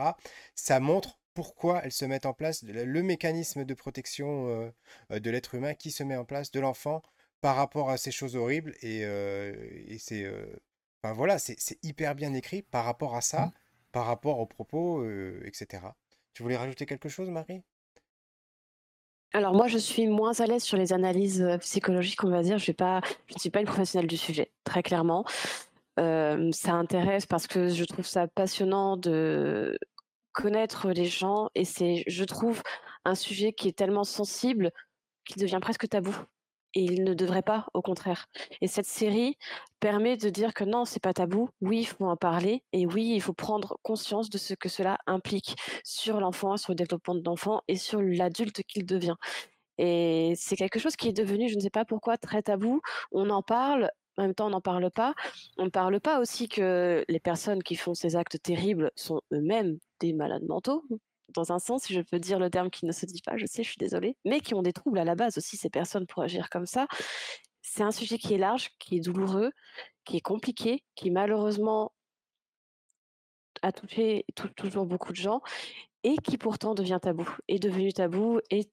Ça 0.56 0.80
montre 0.80 1.19
pourquoi 1.34 1.82
elles 1.84 1.92
se 1.92 2.06
mettent 2.06 2.26
en 2.26 2.34
place, 2.34 2.64
le 2.64 3.04
mécanisme 3.04 3.66
de 3.66 3.74
protection 3.74 4.48
euh, 4.48 4.72
euh, 5.12 5.20
de 5.20 5.30
l'être 5.30 5.56
humain 5.56 5.74
qui 5.74 5.92
se 5.92 6.04
met 6.04 6.18
en 6.18 6.26
place, 6.26 6.52
de 6.52 6.60
l'enfant, 6.60 7.02
par 7.42 7.56
rapport 7.56 7.90
à 7.90 7.98
ces 7.98 8.12
choses 8.12 8.36
horribles. 8.36 8.76
Et, 8.82 9.06
euh, 9.06 9.54
c'est 9.98 10.30
enfin, 11.02 11.14
voilà, 11.14 11.40
c'est 11.40 11.78
hyper 11.84 12.16
bien 12.16 12.34
écrit 12.34 12.62
par 12.62 12.86
rapport 12.86 13.16
à 13.16 13.22
ça, 13.22 13.48
mmh. 13.48 13.52
par 13.92 14.06
rapport 14.06 14.40
aux 14.40 14.46
propos, 14.46 15.06
etc. 15.46 15.84
Tu 16.34 16.44
voulais 16.44 16.58
rajouter 16.58 16.86
quelque 16.86 17.10
chose, 17.10 17.30
Marie? 17.30 17.62
Alors 19.32 19.54
moi, 19.54 19.68
je 19.68 19.78
suis 19.78 20.08
moins 20.08 20.38
à 20.40 20.46
l'aise 20.48 20.64
sur 20.64 20.76
les 20.76 20.92
analyses 20.92 21.46
psychologiques, 21.60 22.24
on 22.24 22.32
va 22.32 22.42
dire. 22.42 22.58
Je 22.58 22.72
ne 22.72 23.40
suis 23.40 23.50
pas 23.52 23.62
une 23.62 23.68
professionnelle 23.68 24.08
du 24.08 24.18
sujet, 24.18 24.52
très 24.64 24.84
clairement. 24.84 25.24
ça 25.98 26.74
intéresse 26.74 27.26
parce 27.26 27.48
que 27.48 27.70
je 27.70 27.84
trouve 27.86 28.06
ça 28.06 28.28
passionnant 28.28 28.98
de 28.98 29.78
connaître 30.32 30.90
les 30.90 31.06
gens 31.06 31.50
et 31.56 31.66
c'est, 31.66 32.04
je 32.08 32.24
trouve, 32.24 32.62
un 33.06 33.16
sujet 33.16 33.54
qui 33.54 33.68
est 33.68 33.78
tellement 33.78 34.04
sensible 34.04 34.72
qu'il 35.26 35.42
devient 35.42 35.60
presque 35.62 35.88
tabou. 35.88 36.16
Et 36.76 36.84
il 36.84 37.04
ne 37.04 37.16
devrait 37.16 37.42
pas, 37.42 37.66
au 37.74 37.82
contraire. 37.82 38.28
Et 38.62 38.68
cette 38.68 38.86
série 38.86 39.38
permet 39.80 40.18
de 40.18 40.30
dire 40.30 40.54
que 40.54 40.64
non, 40.64 40.86
c'est 40.86 41.00
pas 41.00 41.14
tabou. 41.14 41.50
Oui, 41.62 41.80
il 41.80 41.86
faut 41.88 42.06
en 42.06 42.16
parler. 42.16 42.64
Et 42.74 42.86
oui, 42.86 43.14
il 43.16 43.22
faut 43.22 43.34
prendre 43.34 43.80
conscience 43.82 44.30
de 44.30 44.38
ce 44.38 44.54
que 44.54 44.70
cela 44.70 45.00
implique 45.08 45.56
sur 45.84 46.20
l'enfant, 46.20 46.58
sur 46.58 46.72
le 46.72 46.76
développement 46.76 47.16
de 47.16 47.24
l'enfant 47.26 47.64
et 47.68 47.76
sur 47.76 48.02
l'adulte 48.02 48.62
qu'il 48.64 48.86
devient. 48.86 49.16
Et 49.80 50.34
c'est 50.36 50.58
quelque 50.58 50.78
chose 50.78 50.96
qui 50.96 51.08
est 51.08 51.14
devenu, 51.14 51.50
je 51.50 51.56
ne 51.56 51.62
sais 51.62 51.70
pas 51.72 51.86
pourquoi, 51.86 52.18
très 52.18 52.44
tabou. 52.44 52.82
On 53.12 53.32
en 53.32 53.42
parle, 53.42 53.90
en 54.18 54.24
même 54.24 54.36
temps, 54.36 54.48
on 54.48 54.52
n'en 54.52 54.62
parle 54.62 54.92
pas. 54.92 55.16
On 55.58 55.66
ne 55.66 55.70
parle 55.70 56.00
pas 56.00 56.20
aussi 56.20 56.50
que 56.50 57.04
les 57.08 57.20
personnes 57.20 57.64
qui 57.64 57.78
font 57.78 57.96
ces 57.96 58.16
actes 58.16 58.40
terribles 58.44 58.92
sont 58.96 59.22
eux-mêmes 59.34 59.80
des 60.00 60.14
malades 60.14 60.44
mentaux, 60.44 60.86
dans 61.34 61.52
un 61.52 61.60
sens, 61.60 61.84
si 61.84 61.94
je 61.94 62.02
peux 62.02 62.20
dire 62.20 62.40
le 62.40 62.50
terme 62.50 62.70
qui 62.70 62.86
ne 62.86 62.92
se 62.92 63.06
dit 63.06 63.22
pas, 63.24 63.38
je 63.38 63.46
sais, 63.46 63.64
je 63.64 63.70
suis 63.70 63.78
désolée, 63.78 64.18
mais 64.26 64.40
qui 64.40 64.54
ont 64.54 64.62
des 64.62 64.74
troubles 64.74 65.00
à 65.00 65.04
la 65.04 65.16
base 65.16 65.38
aussi, 65.38 65.58
ces 65.58 65.70
personnes, 65.70 66.08
pour 66.08 66.24
agir 66.24 66.50
comme 66.50 66.66
ça. 66.66 66.88
C'est 67.62 67.84
un 67.84 67.92
sujet 67.92 68.18
qui 68.18 68.34
est 68.34 68.38
large, 68.38 68.72
qui 68.80 68.98
est 68.98 69.02
douloureux, 69.02 69.52
qui 70.06 70.18
est 70.18 70.22
compliqué, 70.22 70.84
qui 70.96 71.12
malheureusement 71.12 71.94
a 73.62 73.72
touché 73.72 74.26
toujours 74.56 74.86
beaucoup 74.86 75.12
de 75.12 75.18
gens 75.18 75.42
et 76.04 76.16
qui 76.18 76.38
pourtant 76.38 76.76
devient 76.76 77.00
tabou, 77.02 77.30
est 77.48 77.60
devenu 77.60 77.92
tabou 77.92 78.40
et 78.50 78.70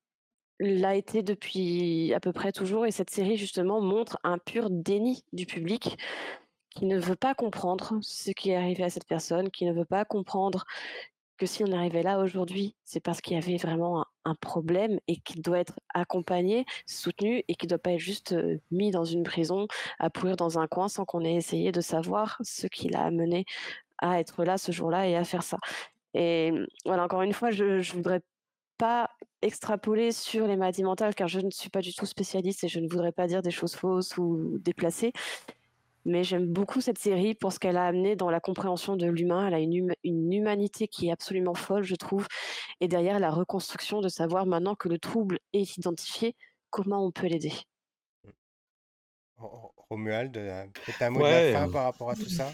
l'a 0.60 0.94
été 0.94 1.22
depuis 1.22 2.14
à 2.14 2.20
peu 2.20 2.32
près 2.32 2.52
toujours. 2.52 2.86
Et 2.86 2.92
cette 2.92 3.10
série, 3.10 3.36
justement, 3.36 3.80
montre 3.80 4.18
un 4.22 4.38
pur 4.38 4.70
déni 4.70 5.24
du 5.32 5.44
public 5.44 5.98
qui 6.70 6.86
ne 6.86 6.98
veut 6.98 7.16
pas 7.16 7.34
comprendre 7.34 7.98
ce 8.02 8.30
qui 8.30 8.50
est 8.50 8.56
arrivé 8.56 8.84
à 8.84 8.90
cette 8.90 9.06
personne, 9.06 9.50
qui 9.50 9.64
ne 9.64 9.72
veut 9.72 9.84
pas 9.84 10.04
comprendre 10.04 10.64
que 11.36 11.46
si 11.46 11.64
on 11.64 11.72
arrivait 11.72 12.02
là 12.02 12.18
aujourd'hui, 12.18 12.74
c'est 12.84 13.00
parce 13.00 13.20
qu'il 13.20 13.34
y 13.34 13.36
avait 13.36 13.56
vraiment 13.56 14.06
un, 14.24 14.34
problème 14.34 14.98
et 15.08 15.16
qu'il 15.18 15.40
doit 15.42 15.58
être 15.58 15.78
accompagné, 15.94 16.66
soutenu 16.86 17.42
et 17.48 17.54
qu'il 17.54 17.66
ne 17.66 17.70
doit 17.70 17.78
pas 17.78 17.92
être 17.92 18.00
juste 18.00 18.34
mis 18.70 18.90
dans 18.90 19.04
une 19.04 19.22
prison 19.22 19.68
à 19.98 20.10
pourrir 20.10 20.36
dans 20.36 20.58
un 20.58 20.66
coin 20.66 20.88
sans 20.88 21.04
qu'on 21.04 21.24
ait 21.24 21.34
essayé 21.34 21.72
de 21.72 21.80
savoir 21.80 22.38
ce 22.42 22.66
qui 22.66 22.88
l'a 22.88 23.02
amené 23.02 23.44
à 23.98 24.20
être 24.20 24.44
là 24.44 24.58
ce 24.58 24.72
jour-là 24.72 25.08
et 25.08 25.16
à 25.16 25.24
faire 25.24 25.42
ça. 25.42 25.58
Et 26.14 26.52
voilà, 26.84 27.04
encore 27.04 27.22
une 27.22 27.32
fois, 27.32 27.50
je 27.50 27.64
ne 27.64 27.82
voudrais 27.82 28.20
pas 28.78 29.10
extrapoler 29.42 30.12
sur 30.12 30.46
les 30.46 30.56
maladies 30.56 30.82
mentales 30.82 31.14
car 31.14 31.28
je 31.28 31.40
ne 31.40 31.50
suis 31.50 31.70
pas 31.70 31.80
du 31.80 31.94
tout 31.94 32.06
spécialiste 32.06 32.64
et 32.64 32.68
je 32.68 32.80
ne 32.80 32.88
voudrais 32.88 33.12
pas 33.12 33.26
dire 33.26 33.42
des 33.42 33.50
choses 33.50 33.74
fausses 33.74 34.16
ou 34.18 34.58
déplacées. 34.58 35.12
Mais 36.06 36.22
j'aime 36.22 36.46
beaucoup 36.46 36.80
cette 36.80 36.98
série 36.98 37.34
pour 37.34 37.52
ce 37.52 37.58
qu'elle 37.58 37.76
a 37.76 37.84
amené 37.84 38.14
dans 38.14 38.30
la 38.30 38.38
compréhension 38.38 38.96
de 38.96 39.06
l'humain. 39.06 39.48
Elle 39.48 39.54
a 39.54 39.58
une, 39.58 39.92
une 40.04 40.32
humanité 40.32 40.86
qui 40.86 41.08
est 41.08 41.12
absolument 41.12 41.54
folle, 41.54 41.82
je 41.82 41.96
trouve. 41.96 42.28
Et 42.80 42.86
derrière, 42.86 43.18
la 43.18 43.30
reconstruction 43.30 44.00
de 44.00 44.08
savoir 44.08 44.46
maintenant 44.46 44.76
que 44.76 44.88
le 44.88 45.00
trouble 45.00 45.40
est 45.52 45.76
identifié, 45.76 46.36
comment 46.70 47.04
on 47.04 47.10
peut 47.10 47.26
l'aider. 47.26 47.52
Romuald, 49.90 50.32
peut-être 50.32 51.02
un 51.02 51.10
mot 51.10 51.18
de 51.18 51.24
la 51.24 51.60
fin 51.60 51.68
par 51.68 51.84
rapport 51.84 52.10
à 52.10 52.14
tout 52.14 52.28
ça? 52.28 52.52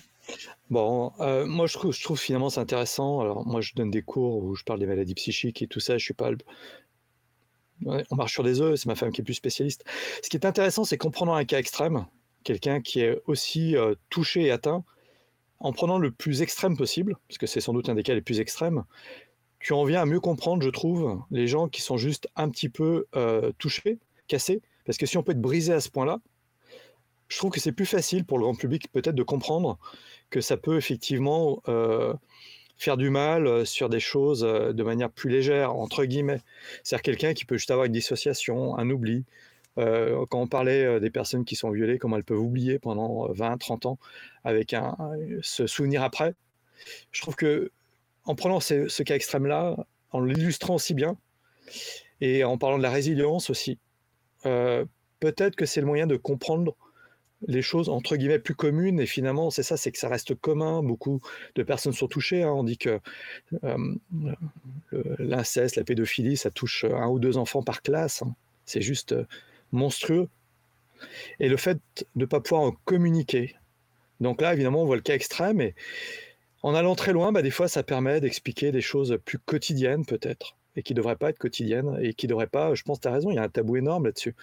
Bon, 0.70 1.12
euh, 1.20 1.44
moi 1.46 1.66
je 1.66 1.74
trouve, 1.74 1.92
je 1.92 2.02
trouve 2.02 2.18
finalement 2.18 2.48
c'est 2.48 2.60
intéressant. 2.60 3.20
Alors 3.20 3.46
moi 3.46 3.60
je 3.60 3.74
donne 3.74 3.90
des 3.90 4.02
cours 4.02 4.42
où 4.42 4.54
je 4.54 4.64
parle 4.64 4.80
des 4.80 4.86
maladies 4.86 5.14
psychiques 5.14 5.62
et 5.62 5.66
tout 5.66 5.80
ça. 5.80 5.98
Je 5.98 6.04
suis 6.04 6.14
pas 6.14 6.30
on 7.84 8.16
marche 8.16 8.32
sur 8.32 8.44
des 8.44 8.60
œufs. 8.60 8.78
C'est 8.80 8.86
ma 8.86 8.94
femme 8.94 9.12
qui 9.12 9.20
est 9.20 9.24
plus 9.24 9.34
spécialiste. 9.34 9.84
Ce 10.22 10.28
qui 10.28 10.36
est 10.36 10.46
intéressant, 10.46 10.84
c'est 10.84 10.96
qu'en 10.96 11.10
prenant 11.10 11.34
un 11.34 11.44
cas 11.44 11.58
extrême, 11.58 12.06
quelqu'un 12.42 12.80
qui 12.80 13.00
est 13.00 13.20
aussi 13.26 13.76
euh, 13.76 13.94
touché 14.10 14.42
et 14.42 14.50
atteint, 14.50 14.84
en 15.60 15.72
prenant 15.72 15.98
le 15.98 16.10
plus 16.10 16.42
extrême 16.42 16.76
possible, 16.76 17.16
parce 17.28 17.38
que 17.38 17.46
c'est 17.46 17.60
sans 17.60 17.72
doute 17.72 17.88
un 17.88 17.94
des 17.94 18.02
cas 18.02 18.14
les 18.14 18.22
plus 18.22 18.40
extrêmes, 18.40 18.84
tu 19.60 19.72
en 19.74 19.84
viens 19.84 20.02
à 20.02 20.06
mieux 20.06 20.20
comprendre, 20.20 20.62
je 20.62 20.70
trouve, 20.70 21.22
les 21.30 21.46
gens 21.46 21.68
qui 21.68 21.82
sont 21.82 21.96
juste 21.96 22.26
un 22.34 22.50
petit 22.50 22.68
peu 22.68 23.06
touchés, 23.58 24.00
cassés. 24.26 24.60
Parce 24.84 24.98
que 24.98 25.06
si 25.06 25.16
on 25.18 25.22
peut 25.22 25.30
être 25.30 25.40
brisé 25.40 25.72
à 25.72 25.80
ce 25.80 25.88
point-là, 25.88 26.18
je 27.32 27.38
trouve 27.38 27.50
que 27.50 27.60
c'est 27.60 27.72
plus 27.72 27.86
facile 27.86 28.26
pour 28.26 28.38
le 28.38 28.44
grand 28.44 28.54
public 28.54 28.92
peut-être 28.92 29.14
de 29.14 29.22
comprendre 29.22 29.78
que 30.28 30.42
ça 30.42 30.58
peut 30.58 30.76
effectivement 30.76 31.62
euh, 31.66 32.12
faire 32.76 32.98
du 32.98 33.08
mal 33.08 33.46
euh, 33.46 33.64
sur 33.64 33.88
des 33.88 34.00
choses 34.00 34.44
euh, 34.44 34.74
de 34.74 34.82
manière 34.82 35.10
plus 35.10 35.30
légère, 35.30 35.74
entre 35.74 36.04
guillemets. 36.04 36.40
C'est-à-dire 36.82 37.02
quelqu'un 37.02 37.32
qui 37.32 37.46
peut 37.46 37.56
juste 37.56 37.70
avoir 37.70 37.86
une 37.86 37.92
dissociation, 37.92 38.76
un 38.76 38.90
oubli. 38.90 39.24
Quand 39.76 40.40
on 40.40 40.46
parlait 40.46 41.00
des 41.00 41.10
personnes 41.10 41.44
qui 41.44 41.56
sont 41.56 41.70
violées, 41.70 41.98
comment 41.98 42.16
elles 42.16 42.24
peuvent 42.24 42.40
oublier 42.40 42.78
pendant 42.78 43.32
20, 43.32 43.58
30 43.58 43.86
ans 43.86 43.98
avec 44.44 44.74
un, 44.74 44.96
se 45.40 45.66
souvenir 45.66 46.02
après. 46.02 46.34
Je 47.10 47.22
trouve 47.22 47.36
que 47.36 47.70
en 48.24 48.34
prenant 48.34 48.60
ce, 48.60 49.02
cas 49.02 49.16
extrême-là, 49.16 49.76
en 50.10 50.20
l'illustrant 50.20 50.74
aussi 50.74 50.94
bien, 50.94 51.16
et 52.20 52.44
en 52.44 52.58
parlant 52.58 52.78
de 52.78 52.82
la 52.82 52.90
résilience 52.90 53.50
aussi, 53.50 53.78
peut-être 54.42 55.56
que 55.56 55.66
c'est 55.66 55.80
le 55.80 55.86
moyen 55.86 56.06
de 56.06 56.16
comprendre 56.16 56.76
les 57.46 57.62
choses 57.62 57.88
entre 57.88 58.16
guillemets 58.16 58.38
plus 58.38 58.54
communes 58.54 59.00
et 59.00 59.06
finalement 59.06 59.50
c'est 59.50 59.62
ça 59.62 59.76
c'est 59.76 59.90
que 59.90 59.98
ça 59.98 60.08
reste 60.08 60.34
commun 60.34 60.82
beaucoup 60.82 61.20
de 61.54 61.62
personnes 61.62 61.92
sont 61.92 62.08
touchées 62.08 62.42
hein. 62.42 62.52
on 62.52 62.64
dit 62.64 62.78
que 62.78 63.00
euh, 63.64 63.94
l'inceste 65.18 65.76
la 65.76 65.84
pédophilie 65.84 66.36
ça 66.36 66.50
touche 66.50 66.84
un 66.84 67.08
ou 67.08 67.18
deux 67.18 67.36
enfants 67.38 67.62
par 67.62 67.82
classe 67.82 68.22
hein. 68.22 68.34
c'est 68.64 68.82
juste 68.82 69.12
euh, 69.12 69.24
monstrueux 69.72 70.28
et 71.40 71.48
le 71.48 71.56
fait 71.56 71.78
de 71.96 72.04
ne 72.16 72.24
pas 72.26 72.40
pouvoir 72.40 72.62
en 72.62 72.72
communiquer 72.84 73.56
donc 74.20 74.40
là 74.40 74.52
évidemment 74.52 74.82
on 74.82 74.86
voit 74.86 74.96
le 74.96 75.02
cas 75.02 75.14
extrême 75.14 75.60
et 75.60 75.74
en 76.62 76.74
allant 76.74 76.94
très 76.94 77.12
loin 77.12 77.32
bah, 77.32 77.42
des 77.42 77.50
fois 77.50 77.68
ça 77.68 77.82
permet 77.82 78.20
d'expliquer 78.20 78.72
des 78.72 78.80
choses 78.80 79.18
plus 79.24 79.38
quotidiennes 79.38 80.06
peut-être 80.06 80.56
et 80.76 80.82
qui 80.82 80.92
ne 80.94 80.96
devraient 80.96 81.16
pas 81.16 81.30
être 81.30 81.38
quotidiennes 81.38 81.98
et 82.00 82.14
qui 82.14 82.26
ne 82.26 82.30
devraient 82.30 82.46
pas, 82.46 82.74
je 82.74 82.82
pense, 82.82 83.00
tu 83.00 83.08
as 83.08 83.12
raison, 83.12 83.30
il 83.30 83.34
y 83.34 83.38
a 83.38 83.42
un 83.42 83.48
tabou 83.48 83.76
énorme 83.76 84.06
là-dessus. 84.06 84.34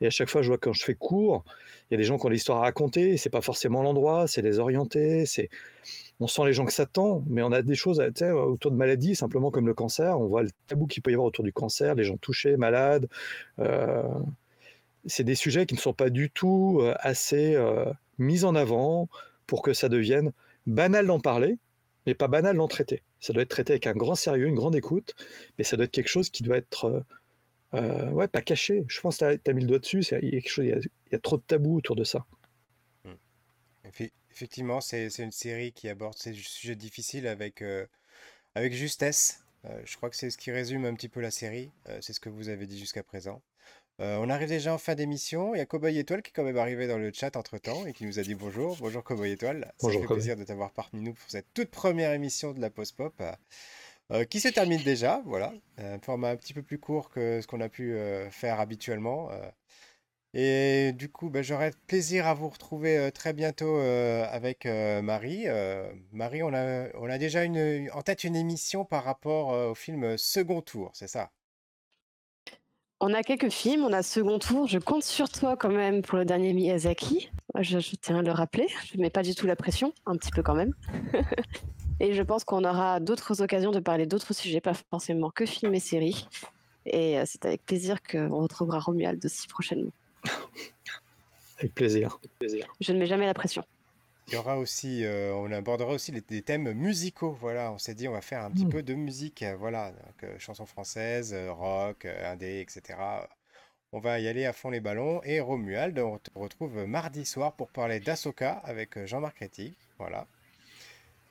Et 0.00 0.06
à 0.06 0.10
chaque 0.10 0.28
fois, 0.28 0.42
je 0.42 0.48
vois 0.48 0.58
quand 0.58 0.72
je 0.72 0.84
fais 0.84 0.94
cours, 0.94 1.44
il 1.90 1.94
y 1.94 1.96
a 1.96 1.96
des 1.96 2.04
gens 2.04 2.18
qui 2.18 2.26
ont 2.26 2.28
l'histoire 2.28 2.58
à 2.58 2.62
raconter, 2.62 3.16
c'est 3.16 3.30
pas 3.30 3.40
forcément 3.40 3.82
l'endroit, 3.82 4.26
c'est 4.26 4.42
les 4.42 4.58
orienter, 4.58 5.26
c'est 5.26 5.48
on 6.20 6.26
sent 6.26 6.42
les 6.46 6.52
gens 6.52 6.66
que 6.66 6.72
ça 6.72 6.84
tend, 6.84 7.22
mais 7.28 7.42
on 7.42 7.52
a 7.52 7.62
des 7.62 7.76
choses 7.76 8.00
autour 8.00 8.70
de 8.72 8.76
maladies, 8.76 9.14
simplement 9.14 9.50
comme 9.50 9.66
le 9.66 9.74
cancer, 9.74 10.18
on 10.18 10.26
voit 10.26 10.42
le 10.42 10.50
tabou 10.66 10.86
qu'il 10.86 11.02
peut 11.02 11.10
y 11.10 11.14
avoir 11.14 11.28
autour 11.28 11.44
du 11.44 11.52
cancer, 11.52 11.94
les 11.94 12.04
gens 12.04 12.16
touchés, 12.16 12.56
malades. 12.56 13.08
Euh, 13.60 14.02
c'est 15.08 15.24
des 15.24 15.34
sujets 15.34 15.66
qui 15.66 15.74
ne 15.74 15.80
sont 15.80 15.94
pas 15.94 16.10
du 16.10 16.30
tout 16.30 16.78
euh, 16.80 16.94
assez 17.00 17.54
euh, 17.54 17.92
mis 18.18 18.44
en 18.44 18.54
avant 18.54 19.08
pour 19.46 19.62
que 19.62 19.72
ça 19.72 19.88
devienne 19.88 20.32
banal 20.66 21.06
d'en 21.06 21.18
parler, 21.18 21.58
mais 22.06 22.14
pas 22.14 22.28
banal 22.28 22.56
d'en 22.56 22.68
traiter. 22.68 23.02
Ça 23.20 23.32
doit 23.32 23.42
être 23.42 23.48
traité 23.48 23.72
avec 23.72 23.86
un 23.86 23.94
grand 23.94 24.14
sérieux, 24.14 24.46
une 24.46 24.54
grande 24.54 24.76
écoute, 24.76 25.14
mais 25.56 25.64
ça 25.64 25.76
doit 25.76 25.86
être 25.86 25.92
quelque 25.92 26.08
chose 26.08 26.30
qui 26.30 26.42
doit 26.42 26.58
être 26.58 27.04
euh, 27.74 28.10
ouais, 28.10 28.28
pas 28.28 28.42
caché. 28.42 28.84
Je 28.88 29.00
pense 29.00 29.18
que 29.18 29.36
tu 29.36 29.50
as, 29.50 29.54
mis 29.54 29.62
le 29.62 29.68
doigt 29.68 29.78
dessus, 29.78 30.04
il 30.22 30.34
y, 30.34 31.14
a 31.14 31.18
trop 31.18 31.38
de 31.38 31.42
tabous 31.42 31.78
autour 31.78 31.96
de 31.96 32.04
ça. 32.04 32.26
Hmm. 33.04 33.14
Effectivement, 34.30 34.80
c'est 34.80 35.08
une 35.18 35.32
série 35.32 35.72
qui 35.72 35.88
aborde 35.88 36.16
ces 36.16 36.32
sujets 36.34 36.76
difficiles 36.76 37.26
avec, 37.26 37.64
avec 38.54 38.72
justesse. 38.72 39.42
je 39.84 39.96
crois 39.96 40.10
que 40.10 40.16
c'est 40.16 40.30
ce 40.30 40.38
qui 40.38 40.52
résume 40.52 40.84
un 40.84 40.94
petit 40.94 41.08
peu 41.08 41.20
la 41.20 41.32
série. 41.32 41.70
c'est 42.00 42.12
ce 42.12 42.20
que 42.20 42.28
vous 42.28 42.48
avez 42.48 42.66
dit 42.66 42.78
jusqu'à 42.78 43.02
présent. 43.02 43.42
Euh, 44.00 44.16
on 44.20 44.30
arrive 44.30 44.48
déjà 44.48 44.72
en 44.72 44.78
fin 44.78 44.94
d'émission. 44.94 45.54
Il 45.54 45.58
y 45.58 45.60
a 45.60 45.66
Cowboy 45.66 45.98
Étoile 45.98 46.22
qui 46.22 46.30
est 46.30 46.32
quand 46.32 46.44
même 46.44 46.56
arrivé 46.56 46.86
dans 46.86 46.98
le 46.98 47.12
chat 47.12 47.36
entre 47.36 47.58
temps 47.58 47.84
et 47.84 47.92
qui 47.92 48.04
nous 48.04 48.20
a 48.20 48.22
dit 48.22 48.36
bonjour. 48.36 48.76
Bonjour 48.80 49.02
Cowboy 49.02 49.32
Étoile. 49.32 49.72
Bonjour, 49.80 50.02
Ça 50.02 50.08
fait 50.08 50.14
plaisir 50.14 50.36
de 50.36 50.44
t'avoir 50.44 50.70
parmi 50.70 51.00
nous 51.00 51.14
pour 51.14 51.28
cette 51.28 51.52
toute 51.52 51.70
première 51.70 52.12
émission 52.12 52.52
de 52.52 52.60
la 52.60 52.70
Post 52.70 52.96
Pop. 52.96 53.20
Euh, 54.10 54.24
qui 54.24 54.40
se 54.40 54.48
termine 54.48 54.82
déjà, 54.82 55.20
voilà, 55.26 55.52
un 55.76 55.98
format 55.98 56.30
un 56.30 56.36
petit 56.36 56.54
peu 56.54 56.62
plus 56.62 56.78
court 56.78 57.10
que 57.10 57.42
ce 57.42 57.46
qu'on 57.46 57.60
a 57.60 57.68
pu 57.68 57.92
euh, 57.92 58.30
faire 58.30 58.58
habituellement. 58.60 59.30
et 60.32 60.92
du 60.92 61.10
coup, 61.10 61.28
ben, 61.28 61.42
j'aurai 61.42 61.72
plaisir 61.88 62.26
à 62.26 62.34
vous 62.34 62.48
retrouver 62.48 63.10
très 63.12 63.32
bientôt 63.32 63.78
avec 63.78 64.64
Marie. 64.66 65.46
Marie, 66.12 66.42
on 66.44 66.54
a, 66.54 66.88
on 66.94 67.10
a 67.10 67.18
déjà 67.18 67.42
une, 67.44 67.90
en 67.92 68.02
tête 68.02 68.22
une 68.22 68.36
émission 68.36 68.84
par 68.84 69.02
rapport 69.02 69.48
au 69.48 69.74
film 69.74 70.16
Second 70.16 70.62
Tour, 70.62 70.92
c'est 70.94 71.08
ça? 71.08 71.32
On 73.00 73.14
a 73.14 73.22
quelques 73.22 73.50
films, 73.50 73.84
on 73.84 73.92
a 73.92 74.02
second 74.02 74.38
tour. 74.38 74.66
Je 74.66 74.78
compte 74.78 75.02
sur 75.02 75.28
toi 75.28 75.56
quand 75.56 75.70
même 75.70 76.02
pour 76.02 76.18
le 76.18 76.24
dernier 76.24 76.52
Miyazaki. 76.52 77.30
Je, 77.60 77.78
tiens 78.00 78.18
à 78.18 78.22
le 78.22 78.32
rappeler. 78.32 78.66
Je 78.86 78.96
ne 78.96 79.02
mets 79.02 79.10
pas 79.10 79.22
du 79.22 79.34
tout 79.34 79.46
la 79.46 79.56
pression, 79.56 79.92
un 80.06 80.16
petit 80.16 80.30
peu 80.30 80.42
quand 80.42 80.54
même. 80.54 80.74
et 82.00 82.14
je 82.14 82.22
pense 82.22 82.44
qu'on 82.44 82.64
aura 82.64 83.00
d'autres 83.00 83.40
occasions 83.42 83.70
de 83.70 83.80
parler 83.80 84.06
d'autres 84.06 84.34
sujets, 84.34 84.60
pas 84.60 84.74
forcément 84.74 85.30
que 85.30 85.46
films 85.46 85.74
et 85.74 85.80
séries. 85.80 86.26
Et 86.86 87.18
euh, 87.18 87.24
c'est 87.26 87.44
avec 87.44 87.64
plaisir 87.64 88.02
qu'on 88.02 88.42
retrouvera 88.42 88.80
Romuald 88.80 89.24
aussi 89.24 89.46
prochainement. 89.46 89.92
Avec 91.58 91.74
plaisir. 91.74 92.18
Je 92.80 92.92
ne 92.92 92.98
mets 92.98 93.06
jamais 93.06 93.26
la 93.26 93.34
pression. 93.34 93.64
Il 94.28 94.34
y 94.34 94.36
aura 94.36 94.58
aussi, 94.58 95.06
euh, 95.06 95.32
on 95.34 95.50
abordera 95.50 95.90
aussi 95.92 96.12
les, 96.12 96.20
des 96.20 96.42
thèmes 96.42 96.70
musicaux. 96.74 97.34
Voilà, 97.40 97.72
on 97.72 97.78
s'est 97.78 97.94
dit 97.94 98.08
on 98.08 98.12
va 98.12 98.20
faire 98.20 98.44
un 98.44 98.50
petit 98.50 98.66
hmm. 98.66 98.70
peu 98.70 98.82
de 98.82 98.92
musique. 98.92 99.42
Euh, 99.42 99.56
voilà, 99.56 99.94
euh, 100.22 100.38
chansons 100.38 100.66
françaises, 100.66 101.34
rock, 101.48 102.04
indé, 102.04 102.60
etc. 102.60 102.98
On 103.92 104.00
va 104.00 104.20
y 104.20 104.28
aller 104.28 104.44
à 104.44 104.52
fond 104.52 104.68
les 104.68 104.80
ballons. 104.80 105.22
Et 105.24 105.40
Romuald, 105.40 105.98
on 105.98 106.18
te 106.18 106.30
retrouve 106.34 106.84
mardi 106.84 107.24
soir 107.24 107.54
pour 107.54 107.70
parler 107.70 108.00
d'Asoka 108.00 108.60
avec 108.64 109.02
Jean-Marc 109.06 109.38
Rétig. 109.38 109.72
Voilà. 109.98 110.26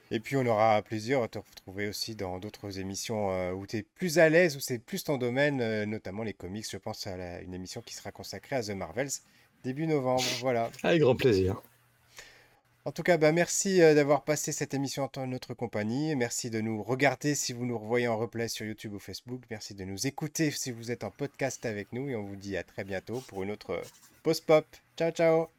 Et 0.10 0.20
puis 0.20 0.36
on 0.36 0.46
aura 0.48 0.82
plaisir 0.82 1.22
à 1.22 1.28
te 1.28 1.38
retrouver 1.38 1.88
aussi 1.88 2.16
dans 2.16 2.40
d'autres 2.40 2.80
émissions 2.80 3.52
où 3.52 3.68
tu 3.68 3.78
es 3.78 3.84
plus 3.84 4.18
à 4.18 4.30
l'aise, 4.30 4.56
où 4.56 4.60
c'est 4.60 4.80
plus 4.80 5.04
ton 5.04 5.18
domaine, 5.18 5.84
notamment 5.84 6.24
les 6.24 6.34
comics. 6.34 6.66
Je 6.68 6.78
pense 6.78 7.06
à 7.06 7.42
une 7.42 7.54
émission 7.54 7.82
qui 7.82 7.94
sera 7.94 8.12
consacrée 8.12 8.56
à 8.56 8.64
The 8.64 8.70
Marvels 8.72 9.12
début 9.64 9.86
novembre. 9.86 10.24
Voilà. 10.40 10.72
Avec 10.82 11.02
grand 11.02 11.16
plaisir. 11.16 11.62
En 12.88 12.94
tout 12.94 13.04
cas, 13.04 13.18
bah, 13.18 13.34
merci 13.34 13.82
euh, 13.82 13.94
d'avoir 13.94 14.24
passé 14.24 14.54
cette 14.54 14.74
émission 14.74 15.10
en 15.18 15.28
notre 15.28 15.54
compagnie. 15.54 16.16
Merci 16.16 16.50
de 16.50 16.62
nous 16.62 16.82
regarder 16.82 17.36
si 17.36 17.52
vous 17.52 17.66
nous 17.66 17.78
revoyez 17.78 18.08
en 18.08 18.16
replay 18.16 18.48
sur 18.48 18.66
YouTube 18.66 18.94
ou 18.94 19.00
Facebook. 19.00 19.42
Merci 19.50 19.74
de 19.74 19.84
nous 19.84 20.08
écouter 20.08 20.52
si 20.52 20.72
vous 20.72 20.90
êtes 20.90 21.04
en 21.04 21.12
podcast 21.12 21.66
avec 21.66 21.92
nous. 21.92 22.08
Et 22.08 22.16
on 22.16 22.24
vous 22.24 22.38
dit 22.38 22.56
à 22.56 22.64
très 22.64 22.86
bientôt 22.86 23.22
pour 23.28 23.44
une 23.44 23.52
autre 23.52 23.72
euh, 23.72 23.82
pause 24.24 24.40
pop. 24.40 24.66
Ciao, 24.96 25.12
ciao. 25.12 25.50